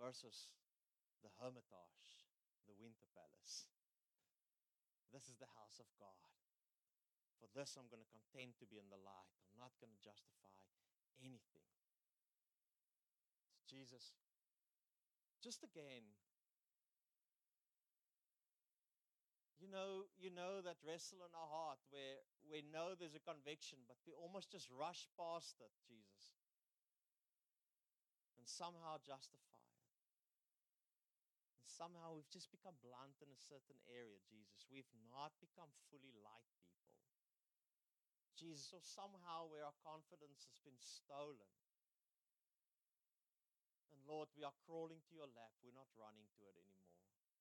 Versus 0.00 0.56
the 1.20 1.28
Hermitage, 1.36 2.24
the 2.64 2.72
Winter 2.80 3.04
Palace. 3.12 3.68
This 5.12 5.28
is 5.28 5.36
the 5.36 5.52
house 5.60 5.76
of 5.76 5.90
God. 6.00 6.32
For 7.36 7.52
this, 7.52 7.76
I'm 7.76 7.92
going 7.92 8.00
to 8.00 8.08
contend 8.08 8.56
to 8.60 8.64
be 8.64 8.80
in 8.80 8.88
the 8.88 9.00
light. 9.04 9.36
I'm 9.52 9.60
not 9.60 9.76
going 9.76 9.92
to 9.92 10.00
justify 10.00 10.56
anything. 11.20 11.68
Jesus, 13.70 14.10
just 15.38 15.62
again, 15.62 16.02
you 19.62 19.70
know, 19.70 20.10
you 20.18 20.34
know 20.34 20.58
that 20.58 20.82
wrestle 20.82 21.22
in 21.22 21.30
our 21.30 21.46
heart 21.46 21.78
where 21.94 22.18
we 22.50 22.66
know 22.66 22.98
there's 22.98 23.14
a 23.14 23.22
conviction, 23.22 23.78
but 23.86 23.94
we 24.02 24.10
almost 24.18 24.50
just 24.50 24.66
rush 24.74 25.06
past 25.14 25.62
it, 25.62 25.70
Jesus, 25.86 26.34
and 28.34 28.42
somehow 28.42 28.98
justify 29.06 29.62
it. 29.62 29.78
And 31.62 31.70
somehow 31.70 32.18
we've 32.18 32.34
just 32.34 32.50
become 32.50 32.74
blunt 32.82 33.22
in 33.22 33.30
a 33.30 33.38
certain 33.38 33.78
area, 33.86 34.18
Jesus. 34.26 34.66
We've 34.66 34.90
not 35.14 35.30
become 35.38 35.70
fully 35.94 36.10
light 36.26 36.50
people. 36.58 36.98
Jesus, 38.34 38.74
or 38.74 38.82
somehow 38.82 39.46
where 39.46 39.62
our 39.62 39.76
confidence 39.84 40.48
has 40.48 40.58
been 40.64 40.80
stolen. 40.80 41.52
Lord, 44.10 44.26
we 44.34 44.42
are 44.42 44.50
crawling 44.66 44.98
to 45.06 45.14
your 45.14 45.30
lap. 45.38 45.54
We're 45.62 45.78
not 45.78 45.86
running 45.94 46.26
to 46.34 46.42
it 46.50 46.58
anymore. 46.58 46.90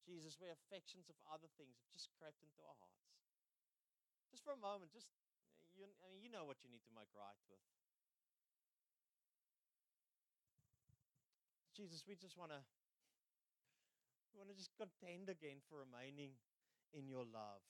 Jesus, 0.06 0.38
where 0.38 0.54
affections 0.54 1.10
of 1.10 1.18
other 1.26 1.50
things 1.58 1.82
have 1.82 1.90
just 1.90 2.14
crept 2.22 2.46
into 2.46 2.62
our 2.62 2.78
hearts. 2.78 3.10
Just 4.30 4.46
for 4.46 4.54
a 4.54 4.62
moment, 4.62 4.94
just 4.94 5.10
you, 5.74 5.90
I 6.06 6.14
mean, 6.14 6.22
you 6.22 6.30
know 6.30 6.46
what 6.46 6.62
you 6.62 6.70
need 6.70 6.86
to 6.86 6.94
make 6.94 7.10
right 7.18 7.42
with. 7.50 7.66
Jesus, 11.74 12.06
we 12.06 12.14
just 12.14 12.38
want 12.38 12.54
to 12.54 12.62
we 14.30 14.38
want 14.38 14.54
to 14.54 14.58
just 14.58 14.70
contend 14.78 15.26
again 15.26 15.66
for 15.66 15.82
remaining 15.82 16.38
in 16.94 17.10
your 17.10 17.26
love. 17.26 17.66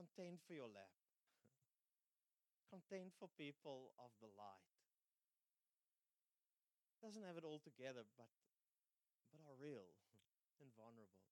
Contend 0.00 0.40
for 0.48 0.56
your 0.56 0.72
lap. 0.72 0.96
Contend 2.72 3.12
for 3.20 3.28
people 3.36 3.92
of 4.00 4.08
the 4.24 4.32
light 4.32 4.77
doesn't 6.98 7.22
have 7.22 7.38
it 7.38 7.46
all 7.46 7.62
together, 7.62 8.02
but, 8.18 8.30
but 9.30 9.40
are 9.46 9.58
real 9.58 9.86
and 10.62 10.70
vulnerable. 10.74 11.22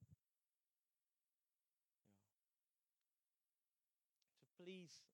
Yeah. 0.00 0.16
So 4.40 4.44
please, 4.56 5.04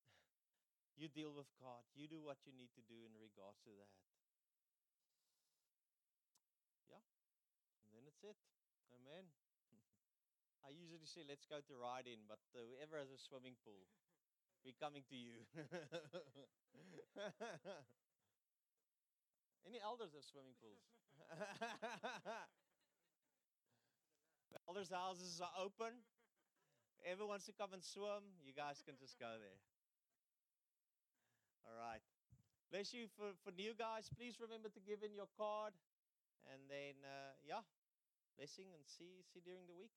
you 1.01 1.11
deal 1.11 1.35
with 1.35 1.51
God. 1.59 1.83
You 1.99 2.07
do 2.07 2.23
what 2.23 2.47
you 2.47 2.55
need 2.55 2.71
to 2.79 2.85
do 2.87 3.03
in 3.03 3.15
regards 3.19 3.59
to 3.67 3.75
that. 3.75 3.95
Yeah. 6.87 7.03
And 7.83 7.91
then 7.91 8.07
it's 8.07 8.23
it. 8.23 8.39
Amen. 8.95 9.27
I 10.67 10.71
usually 10.71 11.11
say, 11.11 11.27
let's 11.27 11.45
go 11.45 11.59
to 11.59 11.75
ride 11.75 12.07
in, 12.07 12.23
but 12.31 12.41
uh, 12.55 12.63
whoever 12.63 13.03
has 13.03 13.11
a 13.11 13.19
swimming 13.19 13.59
pool, 13.67 13.85
we're 14.65 14.81
coming 14.81 15.05
to 15.13 15.17
you. 15.17 15.45
Any 19.69 19.81
elders 19.85 20.13
have 20.17 20.25
swimming 20.25 20.57
pools? 20.61 20.81
elders' 24.69 24.91
houses 24.91 25.41
are 25.45 25.53
open. 25.61 25.93
Everyone 27.05 27.37
wants 27.37 27.45
to 27.47 27.53
come 27.53 27.77
and 27.77 27.85
swim, 27.85 28.25
you 28.41 28.57
guys 28.57 28.81
can 28.81 28.97
just 28.97 29.21
go 29.21 29.29
there. 29.37 29.61
All 31.69 31.77
right. 31.77 32.01
Bless 32.73 32.93
you 32.93 33.09
for, 33.13 33.37
for 33.45 33.53
new 33.53 33.77
guys. 33.77 34.09
Please 34.17 34.41
remember 34.41 34.69
to 34.73 34.81
give 34.81 35.05
in 35.05 35.13
your 35.13 35.29
card. 35.37 35.77
And 36.49 36.61
then, 36.69 37.01
uh, 37.05 37.37
yeah, 37.45 37.65
blessing 38.37 38.73
and 38.73 38.85
see, 38.85 39.25
see 39.33 39.41
during 39.41 39.65
the 39.69 39.77
week. 39.77 39.93